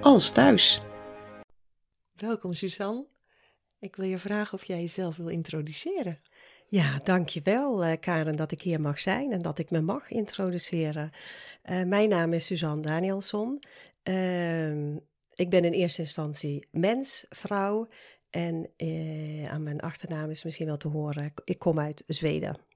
[0.00, 0.80] als thuis.
[2.16, 3.06] Welkom Suzanne.
[3.80, 6.20] Ik wil je vragen of jij jezelf wil introduceren.
[6.68, 11.10] Ja, dankjewel uh, Karen dat ik hier mag zijn en dat ik me mag introduceren.
[11.64, 13.62] Uh, mijn naam is Suzanne Danielsson.
[14.04, 14.94] Uh,
[15.34, 17.88] ik ben in eerste instantie mens, vrouw
[18.30, 22.66] en uh, aan mijn achternaam is misschien wel te horen, ik kom uit Zweden.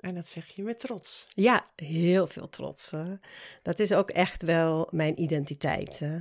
[0.00, 1.26] En dat zeg je met trots.
[1.28, 2.90] Ja, heel veel trots.
[2.90, 3.14] Hè?
[3.62, 5.98] Dat is ook echt wel mijn identiteit.
[5.98, 6.18] Hè?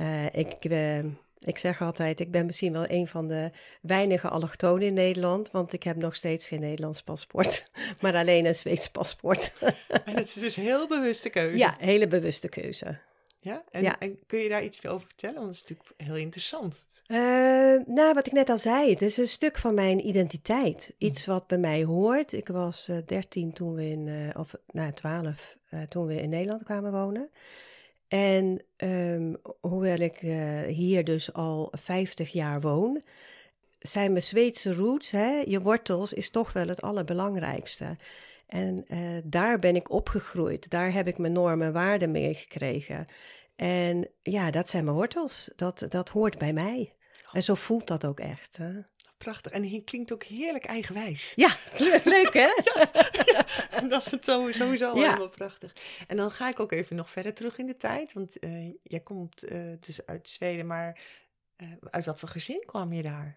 [0.00, 0.98] Uh, ik, uh,
[1.38, 5.72] ik zeg altijd, ik ben misschien wel een van de weinige allochtonen in Nederland, want
[5.72, 9.52] ik heb nog steeds geen Nederlands paspoort, maar alleen een Zweeds paspoort.
[10.04, 11.56] en dat is dus heel bewuste keuze.
[11.56, 12.98] Ja, hele bewuste keuze.
[13.40, 13.64] Ja?
[13.70, 13.98] En, Ja.
[13.98, 15.34] en kun je daar iets meer over vertellen?
[15.34, 16.84] Want dat is natuurlijk heel interessant.
[17.06, 17.18] Uh,
[17.86, 20.94] nou, wat ik net al zei, het is een stuk van mijn identiteit.
[20.98, 22.32] Iets wat bij mij hoort.
[22.32, 26.28] Ik was uh, 13 toen we in, uh, of nou 12, uh, toen we in
[26.28, 27.30] Nederland kwamen wonen.
[28.12, 33.02] En um, hoewel ik uh, hier dus al 50 jaar woon,
[33.78, 37.96] zijn mijn Zweedse roots, hè, je wortels, is toch wel het allerbelangrijkste.
[38.46, 40.70] En uh, daar ben ik opgegroeid.
[40.70, 43.06] Daar heb ik mijn normen en waarden mee gekregen.
[43.56, 45.50] En ja, dat zijn mijn wortels.
[45.56, 46.94] Dat, dat hoort bij mij.
[47.32, 48.56] En zo voelt dat ook echt.
[48.56, 48.72] Hè?
[49.22, 49.52] Prachtig.
[49.52, 51.32] En het klinkt ook heerlijk eigenwijs.
[51.36, 51.56] Ja,
[52.04, 52.40] leuk hè?
[52.74, 52.90] ja,
[53.70, 55.02] ja, dat is het sowieso ja.
[55.02, 55.72] helemaal prachtig.
[56.06, 58.12] En dan ga ik ook even nog verder terug in de tijd.
[58.12, 61.00] Want uh, jij komt uh, dus uit Zweden, maar
[61.62, 63.36] uh, uit wat voor gezin kwam je daar?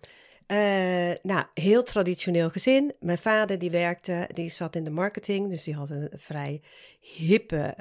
[1.21, 2.95] Nou, heel traditioneel gezin.
[2.99, 6.61] Mijn vader die werkte, die zat in de marketing, dus die had een vrij
[6.99, 7.75] hippe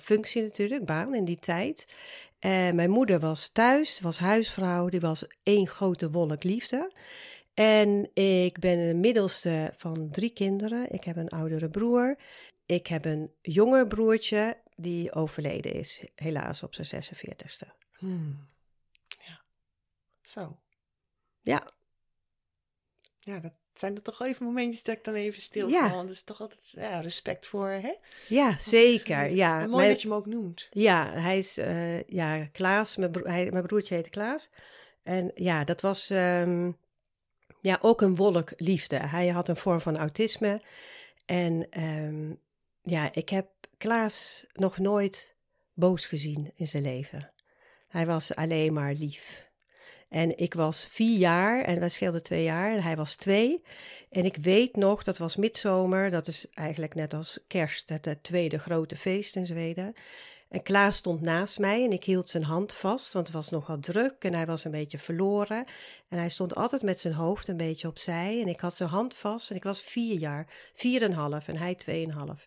[0.00, 1.86] functie natuurlijk, baan in die tijd.
[2.72, 6.90] Mijn moeder was thuis, was huisvrouw, die was één grote wolk liefde.
[7.58, 10.92] En ik ben de middelste van drie kinderen.
[10.92, 12.16] Ik heb een oudere broer.
[12.66, 17.68] Ik heb een jonger broertje die overleden is, helaas op zijn 46ste.
[17.92, 18.48] Hmm.
[19.26, 19.40] Ja,
[20.22, 20.58] zo.
[21.40, 21.68] Ja,
[23.18, 25.90] ja, dat zijn er toch even momentjes dat ik dan even stil ja.
[25.90, 27.94] Want dat is toch altijd ja, respect voor, hè?
[28.28, 29.26] Ja, zeker.
[29.26, 29.60] Is, ja.
[29.60, 30.66] En mooi mijn, dat je hem ook noemt.
[30.70, 34.48] Ja, hij is, uh, ja, Klaas, mijn, hij, mijn broertje heette Klaas.
[35.02, 36.76] En ja, dat was um,
[37.60, 38.96] ja, ook een wolk liefde.
[38.96, 40.62] Hij had een vorm van autisme.
[41.26, 42.40] En um,
[42.82, 45.34] ja, ik heb Klaas nog nooit
[45.74, 47.28] boos gezien in zijn leven.
[47.88, 49.48] Hij was alleen maar lief.
[50.08, 53.62] En ik was vier jaar en wij scheelden twee jaar en hij was twee.
[54.10, 58.58] En ik weet nog, dat was midzomer, dat is eigenlijk net als kerst, het tweede
[58.58, 59.94] grote feest in Zweden.
[60.48, 63.78] En Klaas stond naast mij en ik hield zijn hand vast, want het was nogal
[63.78, 65.64] druk en hij was een beetje verloren.
[66.08, 69.14] En hij stond altijd met zijn hoofd een beetje opzij en ik had zijn hand
[69.14, 72.46] vast en ik was vier jaar, vier en half en hij tweeënhalf.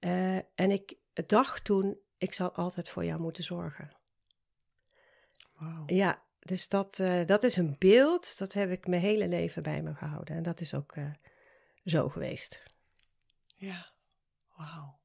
[0.00, 0.94] Uh, en ik
[1.26, 3.96] dacht toen, ik zal altijd voor jou moeten zorgen.
[5.56, 5.90] Wow.
[5.90, 9.82] Ja, dus dat, uh, dat is een beeld, dat heb ik mijn hele leven bij
[9.82, 10.36] me gehouden.
[10.36, 11.10] En dat is ook uh,
[11.84, 12.64] zo geweest.
[13.56, 13.88] Ja,
[14.56, 14.97] wauw.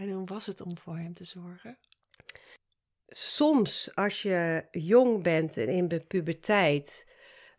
[0.00, 1.78] En hoe was het om voor hem te zorgen?
[3.06, 7.06] Soms, als je jong bent en in de puberteit,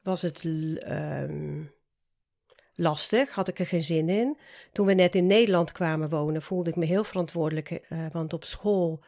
[0.04, 1.74] was het um,
[2.74, 4.38] lastig, had ik er geen zin in.
[4.72, 8.44] Toen we net in Nederland kwamen wonen, voelde ik me heel verantwoordelijk, uh, want op
[8.44, 9.04] school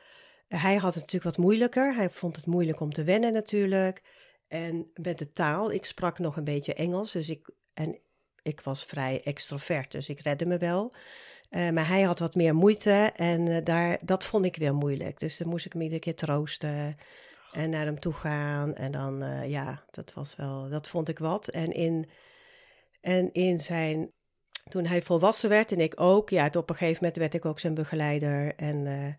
[0.47, 1.95] hij had het natuurlijk wat moeilijker.
[1.95, 4.01] Hij vond het moeilijk om te wennen natuurlijk.
[4.47, 7.11] En met de taal, ik sprak nog een beetje Engels.
[7.11, 8.00] Dus ik, en
[8.41, 10.94] ik was vrij extrovert, dus ik redde me wel.
[11.55, 15.19] Uh, maar hij had wat meer moeite en uh, daar, dat vond ik weer moeilijk.
[15.19, 16.97] Dus dan moest ik hem iedere keer troosten
[17.51, 18.75] en naar hem toe gaan.
[18.75, 21.47] En dan, uh, ja, dat was wel, dat vond ik wat.
[21.47, 22.09] En in,
[23.01, 24.11] en in zijn,
[24.69, 27.59] toen hij volwassen werd en ik ook, ja, op een gegeven moment werd ik ook
[27.59, 29.17] zijn begeleider en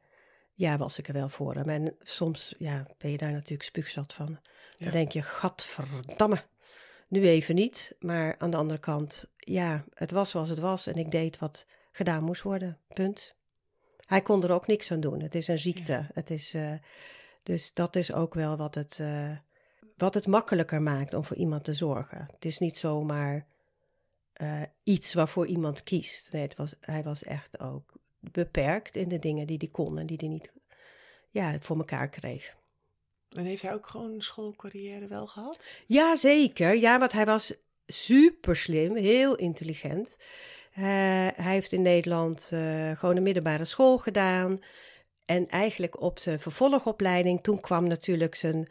[0.55, 1.69] ja, was ik er wel voor hem.
[1.69, 4.27] En soms ja, ben je daar natuurlijk spuugzat van.
[4.27, 4.39] Dan
[4.77, 4.91] Ja.
[4.91, 6.43] denk je, gadverdamme,
[7.09, 7.97] nu even niet.
[8.01, 10.87] Maar aan de andere kant, ja, het was zoals het was.
[10.87, 11.67] En ik deed wat
[11.97, 13.35] gedaan moest worden, punt.
[14.07, 15.21] Hij kon er ook niks aan doen.
[15.21, 15.93] Het is een ziekte.
[15.93, 16.11] Ja.
[16.15, 16.73] Het is, eh,
[17.43, 19.37] dus dat is ook wel wat het, eh,
[19.97, 22.27] wat het makkelijker maakt om voor iemand te zorgen.
[22.33, 23.47] Het is niet zomaar
[24.33, 26.33] eh, iets waarvoor iemand kiest.
[26.33, 30.07] Nee, het was, hij was echt ook beperkt in de dingen die hij kon en
[30.07, 30.53] die hij niet.
[31.31, 32.57] ja, voor elkaar kreeg.
[33.29, 35.67] En heeft hij ook gewoon een schoolcarrière wel gehad?
[35.87, 36.75] Ja, zeker.
[36.77, 37.55] Ja, want hij was
[37.87, 40.19] super slim, heel intelligent.
[40.79, 44.59] Uh, hij heeft in Nederland uh, gewoon een middelbare school gedaan.
[45.25, 48.69] En eigenlijk op zijn vervolgopleiding, toen kwam natuurlijk zijn,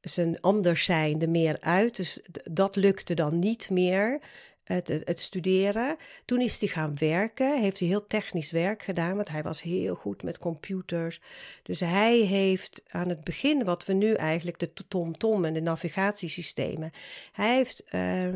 [0.00, 1.96] zijn anders zijn er meer uit.
[1.96, 4.20] Dus dat lukte dan niet meer
[4.64, 5.96] het, het, studeren.
[6.24, 9.94] Toen is hij gaan werken, heeft hij heel technisch werk gedaan, want hij was heel
[9.94, 11.20] goed met computers.
[11.62, 16.90] Dus hij heeft aan het begin, wat we nu eigenlijk de TomTom en de navigatiesystemen,
[17.32, 18.28] hij heeft uh,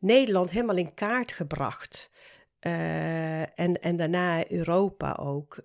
[0.00, 2.10] Nederland helemaal in kaart gebracht.
[2.66, 5.56] Uh, en, en daarna Europa ook.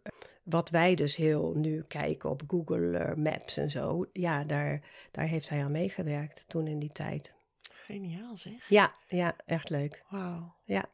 [0.43, 4.05] Wat wij dus heel nu kijken op Google Maps en zo.
[4.13, 4.81] Ja, daar,
[5.11, 7.33] daar heeft hij aan meegewerkt toen in die tijd.
[7.61, 8.69] Geniaal zeg.
[8.69, 10.03] Ja, ja, echt leuk.
[10.09, 10.55] Wauw.
[10.63, 10.85] Ja.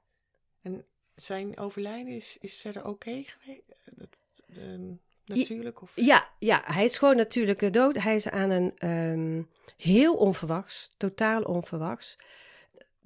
[0.61, 0.85] En
[1.15, 3.63] zijn overlijden is, is verder oké geweest?
[3.95, 4.21] Dat,
[4.55, 4.93] ehm,
[5.25, 5.81] natuurlijk?
[5.81, 5.91] Of?
[5.95, 7.95] Ja, ja, hij is gewoon natuurlijk dood.
[7.95, 12.17] Hij is aan een um, heel onverwachts, totaal onverwachts.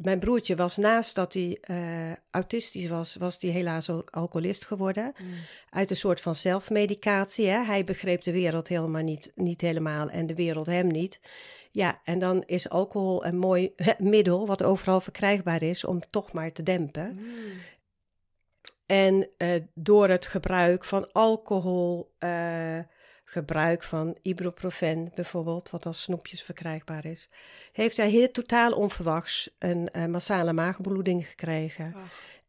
[0.04, 5.14] Mijn broertje was naast dat hij uh, autistisch was, was hij helaas ook alcoholist geworden.
[5.18, 5.28] Mm.
[5.70, 7.48] Uit een soort van zelfmedicatie.
[7.48, 7.64] Hè?
[7.64, 11.20] Hij begreep de wereld helemaal niet, niet helemaal en de wereld hem niet.
[11.72, 16.52] Ja, en dan is alcohol een mooi middel wat overal verkrijgbaar is om toch maar
[16.52, 17.14] te dempen.
[17.16, 17.26] Mm.
[18.86, 22.80] En uh, door het gebruik van alcohol, uh,
[23.34, 27.30] gebruik van ibuprofen bijvoorbeeld, wat als snoepjes verkrijgbaar is,
[27.72, 31.96] heeft hij heel totaal onverwachts een uh, massale maagbloeding gekregen.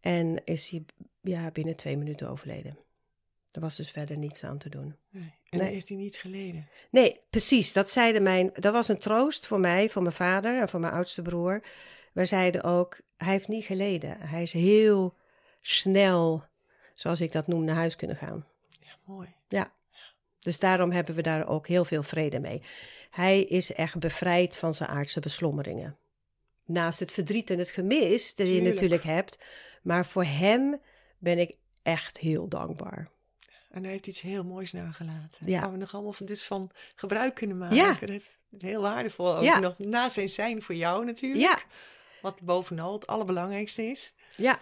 [0.00, 0.84] En is hij
[1.20, 2.78] ja, binnen twee minuten overleden.
[3.50, 4.96] Er was dus verder niets aan te doen.
[5.10, 5.34] Nee.
[5.50, 5.72] En nee.
[5.72, 6.69] heeft hij niet geleden?
[6.90, 7.72] Nee, precies.
[7.72, 8.50] Dat zeiden mijn.
[8.54, 11.62] Dat was een troost voor mij, voor mijn vader en voor mijn oudste broer.
[12.12, 14.20] We zeiden ook: hij heeft niet geleden.
[14.20, 15.14] Hij is heel
[15.60, 16.44] snel,
[16.94, 18.46] zoals ik dat noem, naar huis kunnen gaan.
[18.81, 19.34] Ja, mooi.
[19.48, 19.72] Ja.
[20.44, 22.62] Dus daarom hebben we daar ook heel veel vrede mee.
[23.11, 25.96] Hij is echt bevrijd van zijn aardse beslommeringen.
[26.64, 29.38] Naast het verdriet en het gemis dat je natuurlijk hebt.
[29.82, 30.81] Maar voor hem
[31.19, 33.08] ben ik echt heel dankbaar.
[33.70, 35.46] En hij heeft iets heel moois nagelaten.
[35.46, 37.76] Daar gaan we nog allemaal dus van gebruik kunnen maken.
[37.76, 37.96] Ja.
[38.00, 39.37] Dat is heel waardevol.
[39.37, 41.43] Ook nog na zijn zijn voor jou natuurlijk.
[41.43, 41.58] Ja.
[42.23, 44.12] Wat bovenal het allerbelangrijkste is.
[44.37, 44.61] Ja,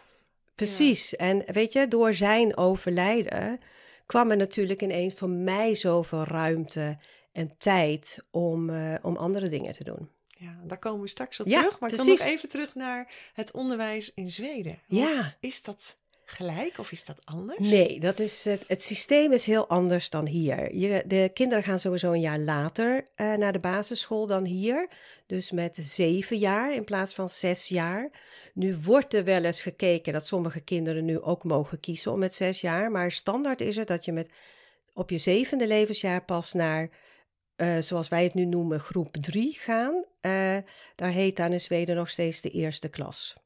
[0.54, 1.16] precies.
[1.16, 3.60] En weet je, door zijn overlijden
[4.06, 6.98] kwam er natuurlijk ineens voor mij zoveel ruimte
[7.32, 10.08] en tijd om, uh, om andere dingen te doen.
[10.26, 11.80] Ja, daar komen we straks op terug.
[11.80, 12.12] Maar precies.
[12.12, 14.78] ik kom nog even terug naar het onderwijs in Zweden.
[14.86, 15.36] ja.
[15.40, 15.98] Is dat
[16.32, 17.58] gelijk of is dat anders?
[17.58, 20.76] Nee, dat is het, het systeem is heel anders dan hier.
[20.76, 24.88] Je, de kinderen gaan sowieso een jaar later uh, naar de basisschool dan hier.
[25.26, 28.10] Dus met zeven jaar in plaats van zes jaar.
[28.54, 32.34] Nu wordt er wel eens gekeken dat sommige kinderen nu ook mogen kiezen om met
[32.34, 32.90] zes jaar.
[32.90, 34.28] Maar standaard is het dat je met
[34.94, 36.90] op je zevende levensjaar pas naar,
[37.56, 40.04] uh, zoals wij het nu noemen, groep drie gaan.
[40.20, 40.56] Uh,
[40.94, 43.36] daar heet dan in Zweden nog steeds de eerste klas.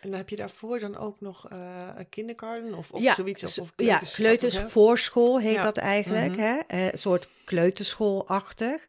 [0.00, 3.44] En dan heb je daarvoor dan ook nog uh, een kindergarten of, of ja, zoiets?
[3.44, 6.36] Of, of ja, kleutersvoorschool heet dat eigenlijk.
[6.36, 6.58] Mm hè?
[6.68, 8.86] Uh, een soort kleuterschoolachtig.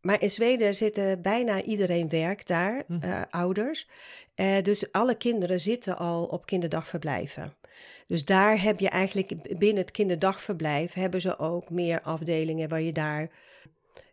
[0.00, 3.00] Maar in Zweden zitten bijna iedereen werkt daar, mm.
[3.04, 3.88] uh, ouders.
[4.62, 7.54] dus alle kinderen zitten al op kinderdagverblijven.
[8.06, 12.92] Dus daar heb je eigenlijk binnen het kinderdagverblijf hebben ze ook meer afdelingen waar je
[12.92, 13.30] daar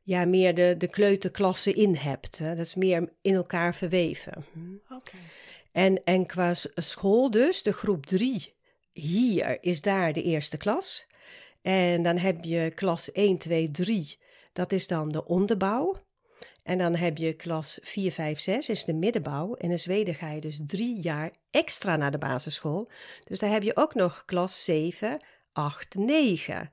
[0.07, 2.37] ja, meer de, de kleuterklassen in hebt.
[2.37, 2.55] Hè?
[2.55, 4.45] Dat is meer in elkaar verweven.
[4.89, 5.17] Oké.
[5.71, 8.55] En, en qua school dus, de groep 3
[8.91, 11.07] hier is daar de eerste klas.
[11.61, 14.19] En dan heb je klas 1, 2, 3,
[14.53, 16.05] dat is dan de onderbouw.
[16.63, 19.53] En dan heb je klas 4, 5, 6, is de middenbouw.
[19.53, 22.89] En in Zweden ga je dus drie jaar extra naar de basisschool.
[23.23, 25.17] Dus dan heb je ook nog klas 7,
[25.51, 26.69] 8, 9.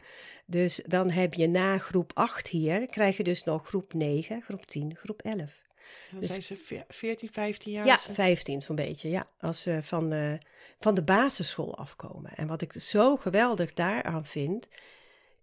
[0.47, 4.67] Dus dan heb je na groep 8 hier, krijg je dus nog groep 9, groep
[4.67, 5.64] 10, groep 11
[6.11, 7.87] dan dus, zijn ze 14, 15 jaar?
[7.87, 9.29] Ja, 15 zo'n beetje, ja.
[9.39, 10.39] Als ze van de,
[10.81, 12.35] van de basisschool afkomen.
[12.35, 14.69] En wat ik zo geweldig daaraan vind,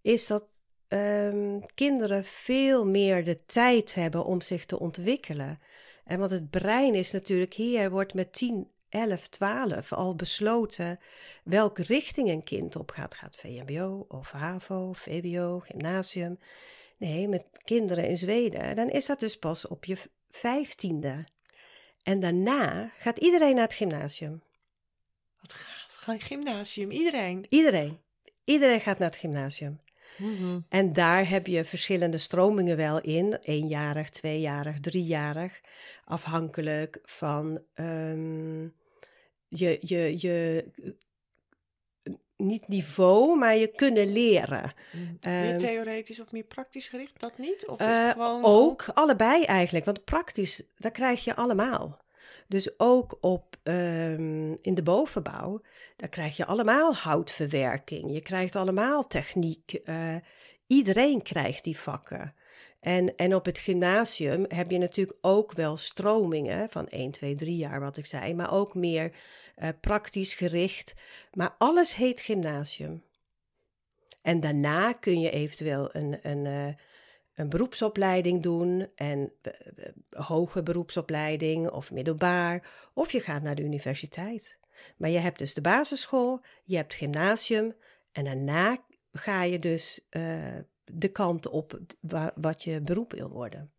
[0.02, 5.60] is dat um, kinderen veel meer de tijd hebben om zich te ontwikkelen.
[6.04, 11.00] En want het brein is natuurlijk hier, wordt met 10, 11, 12 al besloten
[11.44, 13.16] welke richting een kind op gaat.
[13.16, 16.40] Gaat VMBO of HAVO, VWO, gymnasium.
[16.98, 19.98] Nee, met kinderen in Zweden, dan is dat dus pas op je
[20.32, 21.24] vijftiende.
[22.04, 24.42] En daarna gaat iedereen naar het gymnasium.
[25.42, 26.20] Wat gaaf.
[26.22, 27.46] Gymnasium, iedereen?
[27.50, 28.00] Iedereen.
[28.44, 29.80] Iedereen gaat naar het gymnasium.
[30.18, 30.66] Mm-hmm.
[30.70, 33.38] En daar heb je verschillende stromingen wel in.
[33.42, 35.62] Eenjarig, tweejarig, driejarig.
[36.06, 38.74] Afhankelijk van um,
[39.48, 40.66] je, je, je
[42.46, 44.74] niet niveau, maar je kunnen leren.
[44.92, 47.20] meer Ehm, theoretisch of meer praktisch gericht?
[47.20, 47.68] Dat niet?
[47.68, 49.86] Of is Eh, het gewoon ook, allebei eigenlijk.
[49.86, 52.00] Want praktisch, dat krijg je allemaal.
[52.48, 55.62] Dus ook op, ehm, in de bovenbouw,
[55.96, 58.14] daar krijg je allemaal houtverwerking.
[58.14, 59.74] Je krijgt allemaal techniek.
[59.74, 60.16] eh,
[60.68, 62.36] iedereen krijgt die vakken.
[62.80, 67.58] En, en op het gymnasium heb je natuurlijk ook wel stromingen van 1, 2, 3
[67.58, 69.12] jaar, wat ik zei, maar ook meer
[69.62, 70.94] eh, praktisch gericht.
[71.34, 73.04] Maar alles heet gymnasium.
[74.22, 76.76] En daarna kun je eventueel een, een, eh,
[77.36, 79.54] een beroepsopleiding doen en eh,
[80.10, 84.60] hoge beroepsopleiding of middelbaar, of je gaat naar de universiteit.
[84.98, 87.74] Maar je hebt dus de basisschool, je hebt gymnasium
[88.12, 90.00] en daarna ga je dus
[90.86, 93.72] de kant op wa- wat je beroep wil worden.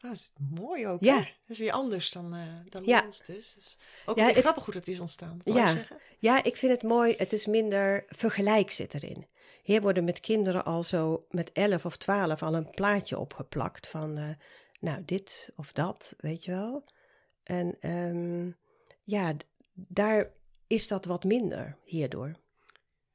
[0.00, 1.04] Ah, dat is mooi ook.
[1.04, 1.14] Ja.
[1.16, 1.20] hè?
[1.20, 3.02] Dat is weer anders dan, eh dan Ja.
[3.04, 3.54] ons dus.
[3.54, 3.76] dus
[4.06, 5.36] ook Ja, het- grappig hoe dat is ontstaan.
[5.40, 5.66] Ja.
[5.66, 5.96] zeggen?
[6.18, 7.14] Ja, ik vind het mooi.
[7.16, 9.26] Het is minder vergelijk zit erin.
[9.62, 14.16] Hier worden met kinderen al zo met 11 of 12 al een plaatje opgeplakt van,
[14.16, 14.28] eh,
[14.80, 16.84] nou, dit of dat, weet je wel.
[17.42, 18.50] En ehm,
[19.02, 19.34] ja,
[19.72, 20.32] daar
[20.66, 22.32] is dat wat minder hierdoor.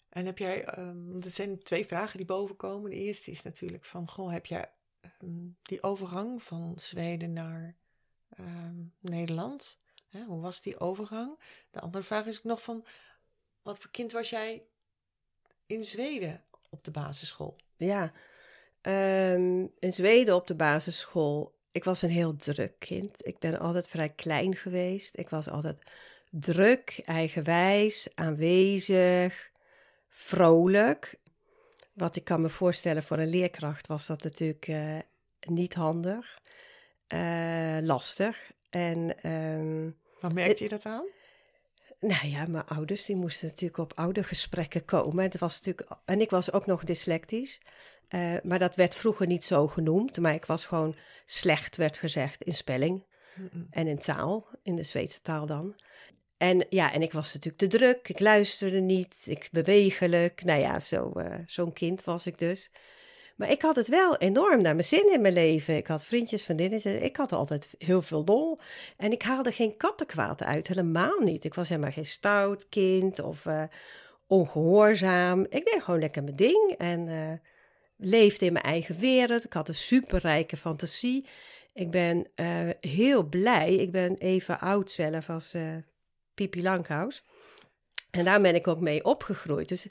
[0.09, 2.89] En heb jij, ehm, er zijn twee vragen die bovenkomen.
[2.89, 4.71] De eerste is natuurlijk van, goh, heb jij
[5.03, 7.75] ehm, die overgang van Zweden naar
[8.29, 9.79] ehm, Nederland?
[10.09, 11.39] Hè, hoe was die overgang?
[11.71, 12.85] De andere vraag is nog van,
[13.61, 14.67] wat voor kind was jij
[15.65, 17.55] in Zweden op de basisschool?
[17.75, 18.11] Ja,
[18.81, 21.55] ehm, in Zweden op de basisschool.
[21.71, 23.25] Ik was een heel druk kind.
[23.25, 25.17] Ik ben altijd vrij klein geweest.
[25.17, 25.77] Ik was altijd
[26.31, 29.51] druk, eigenwijs, aanwezig,
[30.09, 31.19] vrolijk.
[31.93, 34.97] Wat ik kan me voorstellen voor een leerkracht was dat natuurlijk eh,
[35.39, 36.41] niet handig,
[37.07, 38.51] eh, lastig.
[38.69, 41.05] En ehm, Waar merkte je dat aan?
[42.03, 45.23] nou ja, mijn ouders die moesten natuurlijk op oudergesprekken komen.
[45.23, 47.61] Het was natuurlijk, en ik was ook nog dyslectisch.
[48.07, 50.17] Eh, maar dat werd vroeger niet zo genoemd.
[50.17, 50.95] Maar ik was gewoon
[51.25, 53.03] slecht, werd gezegd, in spelling
[53.69, 54.47] en in taal.
[54.63, 55.75] In de Zweedse taal dan.
[56.43, 58.09] En ja, en ik was natuurlijk te druk.
[58.09, 59.25] Ik luisterde niet.
[59.29, 60.43] Ik bewegelijk.
[60.43, 62.71] Nou ja, zo, eh, zo'n kind was ik dus.
[63.35, 65.75] Maar ik had het wel enorm naar mijn zin in mijn leven.
[65.75, 67.03] Ik had vriendjes, vriendinnen.
[67.03, 68.59] Ik had altijd heel veel lol.
[68.97, 70.67] En ik haalde geen kattenkwaad uit.
[70.67, 71.43] Helemaal niet.
[71.43, 73.63] Ik was helemaal geen stout kind of eh,
[74.27, 75.41] ongehoorzaam.
[75.49, 76.75] Ik deed gewoon lekker mijn ding.
[76.77, 77.31] En eh,
[77.97, 79.45] leefde in mijn eigen wereld.
[79.45, 81.25] Ik had een superrijke fantasie.
[81.73, 82.27] Ik ben
[82.79, 83.75] heel blij.
[83.75, 85.53] Ik ben even oud zelf als
[86.33, 87.23] Pipi Langkous.
[88.11, 89.67] En daar ben ik ook mee opgegroeid.
[89.67, 89.87] Dus,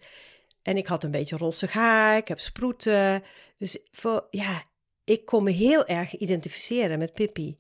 [0.63, 2.17] en ik had een beetje rossig haar.
[2.17, 3.23] Ik heb sproeten.
[3.57, 4.63] Dus voor, ja,
[5.05, 7.57] ik kon me heel erg identificeren met Pippi.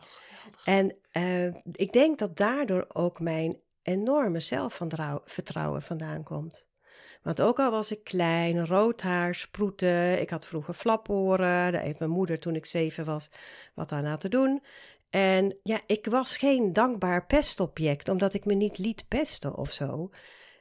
[0.64, 6.66] En eh, ik denk dat daardoor ook mijn enorme zelfvertrouwen vandaan komt.
[7.22, 11.98] Want ook al was ik klein, rood haar, sproeten, ik had vroeger flaporen, daar heeft
[11.98, 13.30] mijn moeder toen ik zeven was
[13.74, 14.62] wat aan te doen.
[15.12, 20.10] En ja, ik was geen dankbaar pestobject, omdat ik me niet liet pesten of zo.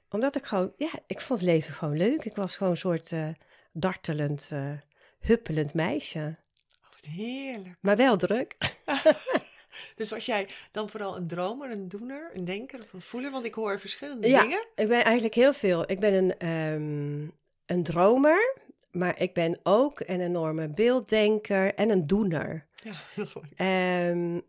[0.10, 2.26] Omdat ik gewoon, ja, ik vond het leven gewoon leuk.
[2.26, 3.28] Ik was gewoon een soort eh,
[3.72, 4.72] dartelend, eh,
[5.20, 6.36] huppelend meisje.
[6.82, 7.76] Wat heerlijk.
[7.82, 8.56] Maar wel druk.
[9.96, 13.32] Dus was jij dan vooral een dromer, een doener, een denker of een voeler?
[13.32, 14.42] Want ik hoor verschillende Ja.
[14.42, 14.66] dingen.
[14.76, 15.92] Ik ben eigenlijk heel veel.
[15.92, 17.28] Ik ben een, ehm,
[17.66, 18.56] een dromer,
[18.92, 22.66] maar ik ben ook een enorme beelddenker en een doener.
[22.84, 23.48] Ja, heel mooi.
[23.56, 24.40] Ehm,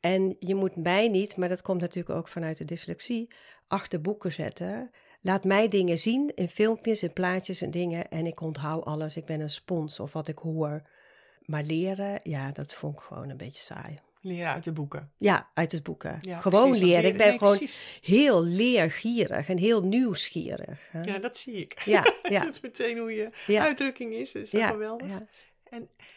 [0.00, 3.28] en je moet mij niet, maar dat komt natuurlijk ook vanuit de dyslexie,
[3.66, 4.90] achter boeken zetten.
[5.20, 8.10] Laat mij dingen zien in filmpjes, in plaatjes en dingen.
[8.10, 9.16] En ik onthoud alles.
[9.16, 10.82] Ik ben een spons of wat ik hoor.
[11.44, 13.98] Maar leren, ja, dat vond ik gewoon een beetje saai.
[14.24, 15.10] Leren uit de boeken.
[15.18, 16.18] Ja, uit het boeken.
[16.20, 17.10] Ja, gewoon precies, leren.
[17.10, 17.98] Ik ben nee, gewoon precies.
[18.00, 20.80] heel leergierig en heel nieuwsgierig.
[20.90, 21.00] hè.
[21.00, 21.82] Ja, dat zie ik.
[21.84, 22.40] Ja, ja.
[22.44, 23.62] dat is meteen hoe je Ja.
[23.62, 24.32] uitdrukking is.
[24.32, 25.08] Dat is ja, geweldig.
[25.08, 25.26] ja.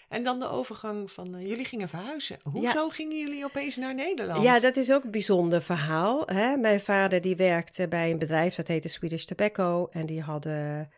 [0.09, 2.37] En dan de overgang van, eh, jullie gingen verhuizen.
[2.51, 4.43] Hoezo gingen jullie opeens naar Nederland?
[4.43, 6.23] Ja, dat is ook een bijzonder verhaal.
[6.25, 6.55] Hè?
[6.57, 9.87] Mijn vader die werkte bij een bedrijf dat heette Swedish Tobacco.
[9.91, 10.91] En die hadden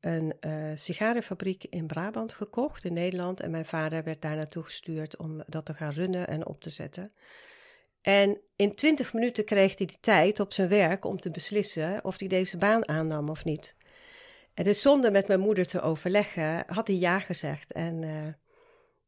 [0.00, 3.40] een eh sigarenfabriek in Brabant gekocht, in Nederland.
[3.40, 6.70] En mijn vader werd daar naartoe gestuurd om dat te gaan runnen en op te
[6.70, 7.12] zetten.
[8.00, 12.18] En in twintig minuten kreeg hij de tijd op zijn werk om te beslissen of
[12.18, 13.76] hij deze baan aannam of niet.
[14.54, 17.72] En dus zonder met mijn moeder te overleggen, had hij ja gezegd.
[17.72, 18.34] En eh,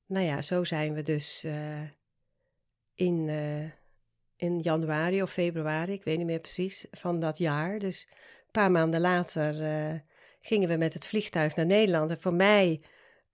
[0.06, 1.82] nou ja, zo zijn we dus eh,
[2.94, 3.28] in,
[4.37, 7.78] in januari of februari, ik weet niet meer precies, van dat jaar.
[7.78, 9.54] Dus een paar maanden later
[10.40, 12.11] gingen we met het vliegtuig naar Nederland.
[12.11, 12.80] En voor mij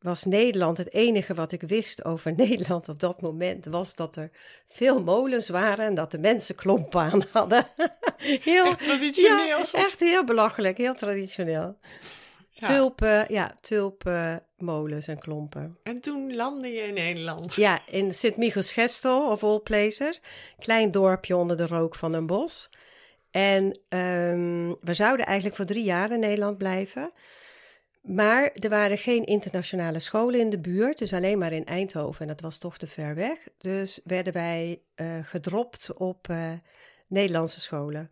[0.00, 4.30] was Nederland het enige wat ik wist over Nederland op dat moment, was dat er
[4.66, 7.66] veel molens waren en dat de mensen klompen aan hadden.
[8.42, 9.58] heel, echt traditioneel.
[9.58, 11.78] Ja, echt heel belachelijk, heel traditioneel.
[12.50, 12.66] Ja.
[12.66, 15.78] Tulpen, ja, tulpen, molens en klompen.
[15.82, 17.54] En toen landde je in Nederland?
[17.54, 20.22] Ja, in Sint-Michels-Gestel, of all places.
[20.58, 22.70] Klein dorpje onder de rook van een bos.
[23.37, 27.12] En um, we zouden eigenlijk voor drie jaar in Nederland blijven.
[28.00, 32.21] Maar er waren geen internationale scholen in de buurt, dus alleen maar in Eindhoven.
[32.21, 33.38] En dat was toch te ver weg.
[33.59, 36.52] Dus werden wij uh, gedropt op uh,
[37.07, 38.09] Nederlandse scholen.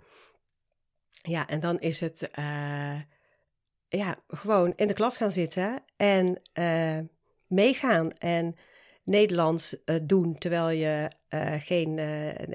[1.11, 3.01] Ja, en dan is het uh,
[3.89, 6.41] ja, gewoon in de klas gaan zitten en
[7.47, 8.13] meegaan.
[8.13, 8.55] En
[9.05, 11.11] Nederlands doen terwijl je
[11.65, 11.95] geen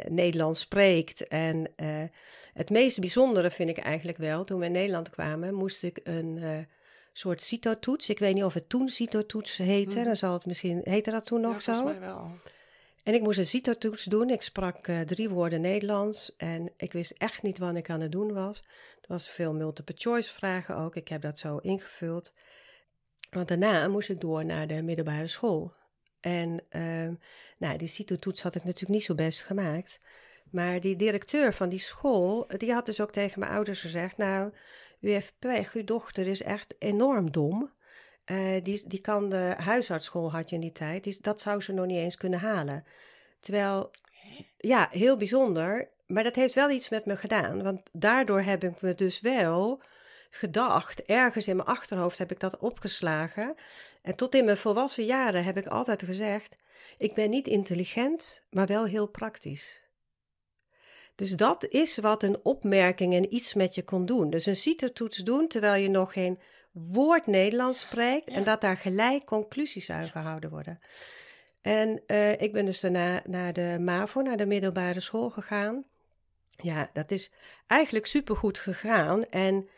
[0.07, 1.27] Nederlands spreekt.
[1.27, 1.71] En
[2.53, 6.67] het meest bijzondere vind ik eigenlijk wel, toen we in Nederland kwamen, moest ik een
[7.13, 8.09] soort CITO-toets.
[8.09, 9.95] Ik weet niet of het toen CITO-toets heette.
[9.95, 10.05] Mhm.
[10.05, 10.81] Dan zal het misschien...
[10.83, 11.73] Heette dat toen nog ja, zo?
[11.73, 12.31] volgens mij wel.
[13.03, 14.29] En ik moest een CITO-toets doen.
[14.29, 16.35] Ik sprak uh, drie woorden Nederlands.
[16.37, 18.57] En ik wist echt niet wat ik aan het doen was.
[19.01, 20.95] Er was veel multiple choice vragen ook.
[20.95, 22.33] Ik heb dat zo ingevuld.
[23.29, 25.73] Want daarna moest ik door naar de middelbare school.
[26.19, 27.09] En uh,
[27.57, 30.01] nou, die CITO-toets had ik natuurlijk niet zo best gemaakt.
[30.51, 34.17] Maar die directeur van die school, die had dus ook tegen mijn ouders gezegd...
[34.17, 34.53] nou,
[34.99, 37.71] u heeft pech, uw dochter is echt enorm dom.
[38.25, 41.23] Uh, die, die kan de huisartsschool had je in die tijd.
[41.23, 42.83] Dat zou ze nog niet eens kunnen halen.
[43.39, 43.91] Terwijl,
[44.57, 45.89] ja, heel bijzonder.
[46.07, 47.63] Maar dat heeft wel iets met me gedaan.
[47.63, 49.81] Want daardoor heb ik me dus wel
[50.29, 53.55] gedacht, ergens in mijn achterhoofd heb ik dat opgeslagen.
[54.01, 56.55] En tot in mijn volwassen jaren heb ik altijd gezegd:
[56.97, 59.87] ik ben niet intelligent, maar wel heel praktisch.
[61.15, 64.29] Dus dat is wat een opmerking en iets met je kon doen.
[64.29, 66.39] Dus een CITO-toets doen terwijl je nog geen
[66.71, 70.79] woord Nederlands spreekt en dat daar gelijk conclusies aan gehouden worden.
[71.61, 75.85] En uh, ik ben dus daarna naar de MAVO, naar de middelbare school gegaan.
[76.49, 77.31] Ja, dat is
[77.67, 79.23] eigenlijk supergoed gegaan.
[79.23, 79.69] En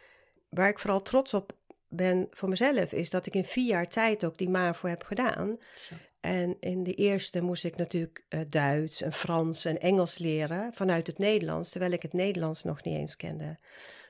[0.52, 1.56] waar ik vooral trots op
[1.88, 5.56] ben voor mezelf, is dat ik in vier jaar tijd ook die MAVO heb gedaan.
[5.76, 5.96] Zo.
[6.20, 11.08] En in de eerste moest ik natuurlijk uh, Duits en Frans en Engels leren vanuit
[11.08, 13.58] het Nederlands, terwijl ik het Nederlands nog niet eens kende.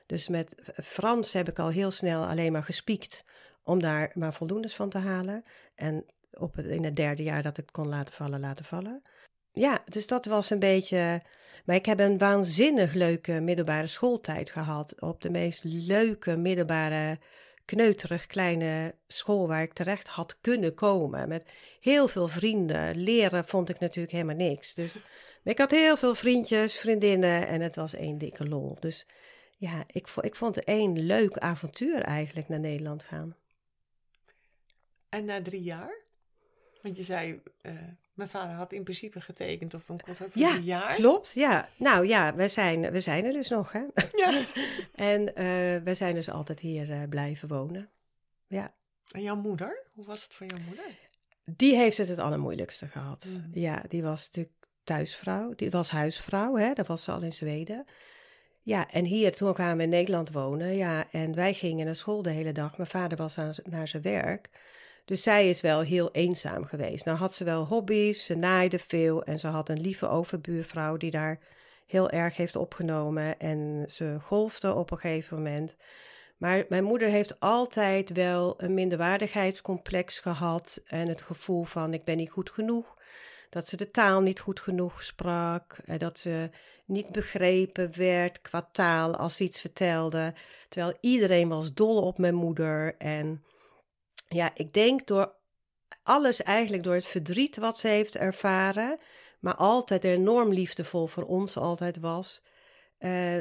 [0.06, 3.24] Dus met Frans heb ik al heel snel alleen maar gespiekt
[3.62, 5.42] om daar maar voldoendes van te halen.
[5.74, 9.02] En op het, in het derde jaar dat ik kon laten vallen, laten vallen.
[9.52, 11.22] Ja, dus dat was een beetje.
[11.64, 15.00] Maar ik heb een waanzinnig leuke middelbare schooltijd gehad.
[15.00, 17.18] Op de meest leuke middelbare
[17.64, 21.28] kneuterig kleine school waar ik terecht had kunnen komen.
[21.28, 21.48] Met
[21.80, 22.96] heel veel vrienden.
[22.96, 24.74] Leren vond ik natuurlijk helemaal niks.
[24.74, 24.94] Dus
[25.44, 28.76] ik had heel veel vriendjes, vriendinnen en het was één dikke lol.
[28.80, 29.06] Dus
[29.56, 33.36] ja, ik, ik vond het één leuk avontuur eigenlijk naar Nederland gaan.
[35.08, 36.00] En na drie jaar?
[36.82, 37.72] Want je zei, uh,
[38.12, 40.94] mijn vader had in principe getekend of een contract voor ja, drie jaar.
[40.94, 41.32] klopt.
[41.32, 43.82] Ja, nou ja, we zijn, we zijn er dus nog, hè.
[44.12, 44.44] Ja.
[45.10, 45.34] en uh,
[45.84, 47.90] we zijn dus altijd hier uh, blijven wonen.
[48.46, 48.74] Ja.
[49.10, 49.82] En jouw moeder?
[49.92, 50.84] Hoe was het voor jouw moeder?
[51.44, 53.26] Die heeft het het allermoeilijkste gehad.
[53.28, 53.50] Mm.
[53.52, 55.54] Ja, die was natuurlijk thuisvrouw.
[55.54, 56.72] Die was huisvrouw, hè.
[56.72, 57.84] Dat was ze al in Zweden.
[58.62, 62.22] Ja, en hier, toen kwamen we in Nederland wonen, ja, en wij gingen naar school
[62.22, 62.76] de hele dag.
[62.76, 64.50] Mijn vader was aan, naar zijn werk.
[65.04, 67.04] Dus zij is wel heel eenzaam geweest.
[67.04, 71.10] Nou had ze wel hobby's, ze naaide veel en ze had een lieve overbuurvrouw die
[71.10, 71.38] daar
[71.86, 75.76] heel erg heeft opgenomen en ze golfde op een gegeven moment.
[76.36, 82.16] Maar mijn moeder heeft altijd wel een minderwaardigheidscomplex gehad en het gevoel van ik ben
[82.16, 82.96] niet goed genoeg.
[83.50, 86.50] Dat ze de taal niet goed genoeg sprak, en dat ze
[86.84, 90.34] niet begrepen werd qua taal als ze iets vertelde.
[90.68, 93.44] Terwijl iedereen was dol op mijn moeder en
[94.32, 95.34] ja, ik denk door
[96.02, 98.98] alles eigenlijk door het verdriet wat ze heeft ervaren,
[99.40, 102.42] maar altijd enorm liefdevol voor ons altijd was.
[102.98, 103.38] Uh,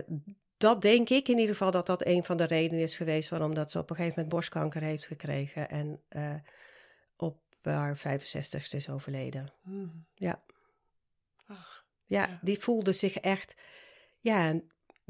[0.58, 3.54] dat denk ik in ieder geval dat dat een van de redenen is geweest waarom
[3.54, 6.36] dat ze op een gegeven moment borstkanker heeft gekregen en uh,
[7.16, 9.54] op haar 65ste is overleden.
[9.62, 10.06] Hmm.
[10.16, 10.44] Ja.
[11.48, 12.28] Ach, ja.
[12.28, 13.56] ja, die voelde zich echt
[14.20, 14.60] ja,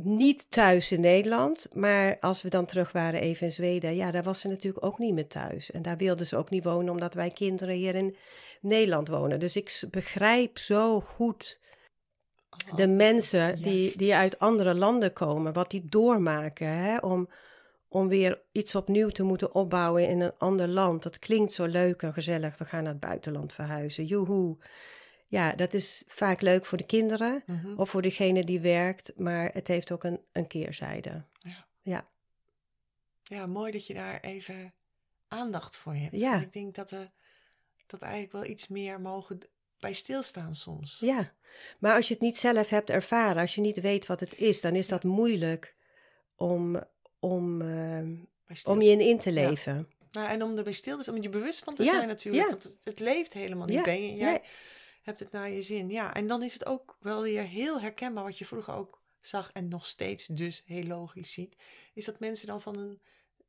[0.04, 1.68] niet thuis in Nederland.
[1.74, 5.00] Maar als we dan terug waren even in Zweden, ja, daar was ze natuurlijk ook
[5.00, 5.72] niet meer thuis.
[5.72, 8.16] En daar wilde ze ook niet wonen, omdat wij kinderen hier in
[8.62, 9.40] Nederland wonen.
[9.40, 11.60] Dus ik begrijp zo goed
[12.76, 17.30] de oh, mensen die, die uit andere landen komen, wat die doormaken hè, om,
[17.88, 21.04] om weer iets opnieuw te moeten opbouwen in een ander land.
[21.04, 22.58] Dat klinkt zo leuk en gezellig.
[22.58, 24.06] We gaan naar het buitenland verhuizen.
[24.06, 24.58] Joehoe
[25.32, 27.74] ja, dat is vaak leuk voor de kinderen mhm.
[27.76, 31.24] of voor degene die werkt, maar het heeft ook een, een keerzijde.
[31.40, 31.68] Ja.
[31.82, 32.10] ja.
[33.24, 34.74] Ja, mooi dat je daar even
[35.28, 36.16] aandacht voor hebt.
[36.16, 36.34] Ja.
[36.34, 37.10] En ik denk dat we
[37.86, 39.40] dat eigenlijk wel iets meer mogen
[39.80, 40.98] bij stilstaan soms.
[41.00, 41.34] Ja,
[41.80, 44.62] maar als je het niet zelf hebt ervaren, als je niet weet wat het is,
[44.62, 45.76] dan is dat moeilijk
[46.36, 46.84] om,
[47.20, 48.16] om, ehm,
[48.64, 49.90] om je in in te leven.
[50.12, 52.50] Nou, en om erbij stil te zijn, om je bewust van te zijn natuurlijk.
[52.50, 54.16] Want het, het leeft helemaal niet bij je.
[54.16, 54.42] Jij.
[55.02, 55.90] Hebt het naar je zin.
[55.90, 59.52] Ja, en dan is het ook wel weer heel herkenbaar wat je vroeger ook zag
[59.52, 61.56] en nog steeds dus heel logisch ziet.
[61.94, 63.00] Is dat mensen dan van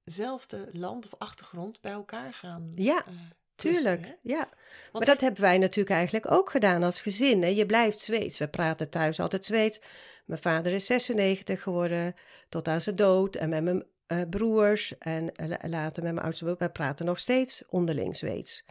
[0.04, 2.72] eenzelfde land of achtergrond bij elkaar gaan.
[2.74, 3.12] Ja, eh,
[3.54, 4.38] Tuurlijk, ja.
[4.38, 7.42] Want maar dat hebben wij natuurlijk eigenlijk ook gedaan als gezin.
[7.42, 7.48] Hè?
[7.48, 8.38] Je blijft Zweeds.
[8.38, 9.80] We praten thuis altijd Zweeds.
[10.24, 12.14] Mijn vader is 96 geworden
[12.48, 13.36] tot aan zijn dood.
[13.36, 16.56] En met mijn eh, broers en eh, la- later met mijn oudste broer.
[16.58, 18.64] Wij praten nog steeds onderling Zweeds.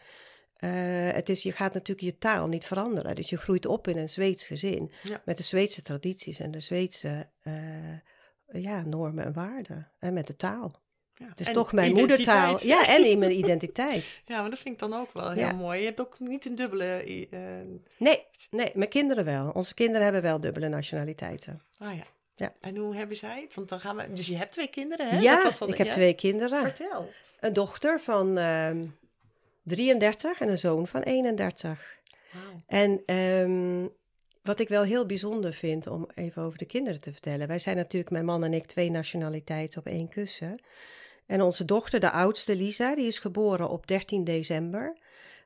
[0.61, 0.69] Eh,
[1.11, 3.15] het is, je gaat natuurlijk je taal niet veranderen.
[3.15, 4.91] Dus je groeit op in een Zweeds gezin.
[5.03, 5.21] Ja.
[5.25, 7.53] Met de Zweedse tradities en de Zweedse eh,
[8.61, 9.91] ja, normen en waarden.
[9.99, 10.71] En met de taal.
[11.13, 11.27] Ja.
[11.29, 12.65] Het is En toch mijn moedertaal.
[12.65, 14.21] Ja, en in mijn identiteit.
[14.25, 15.51] Ja, maar dat vind ik dan ook wel heel Ja.
[15.51, 15.79] mooi.
[15.79, 16.85] Je hebt ook niet een dubbele.
[17.31, 17.39] eh,
[17.97, 19.49] Nee, nee, mijn kinderen wel.
[19.49, 21.61] Onze kinderen hebben wel dubbele nationaliteiten.
[21.77, 22.03] ah ja.
[22.35, 22.53] Ja.
[22.61, 23.53] En hoe hebben zij het?
[23.53, 24.13] Want dan gaan we.
[24.13, 25.19] Dus je hebt twee kinderen, hè?
[25.19, 26.59] ja, Dat was dan- ik heb twee kinderen.
[26.61, 27.09] Vertel.
[27.39, 28.83] Een dochter van ehm
[29.63, 31.99] 33 en een zoon van 31.
[32.31, 32.63] Wauw.
[32.67, 33.87] En ehm,
[34.43, 37.47] wat ik wel heel bijzonder vind om even over de kinderen te vertellen.
[37.47, 40.59] Wij zijn natuurlijk, mijn man en ik, twee nationaliteiten op één kussen.
[41.25, 44.97] En onze dochter, de oudste Lisa, die is geboren op 13 december.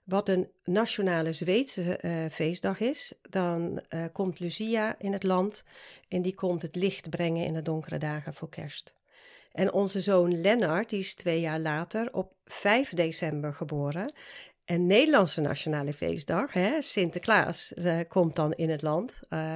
[0.04, 3.14] Wat een nationale Zweedse eh, feestdag is.
[3.30, 5.64] Dan eh, komt Lucia in het land
[6.08, 8.94] en die komt het licht brengen in de donkere dagen voor kerst.
[9.56, 14.14] En onze zoon Lennart, die is twee jaar later op 5 december geboren.
[14.66, 19.22] En Nederlandse nationale feestdag, hè, Sinterklaas, eh, komt dan in het land.
[19.30, 19.56] Eh,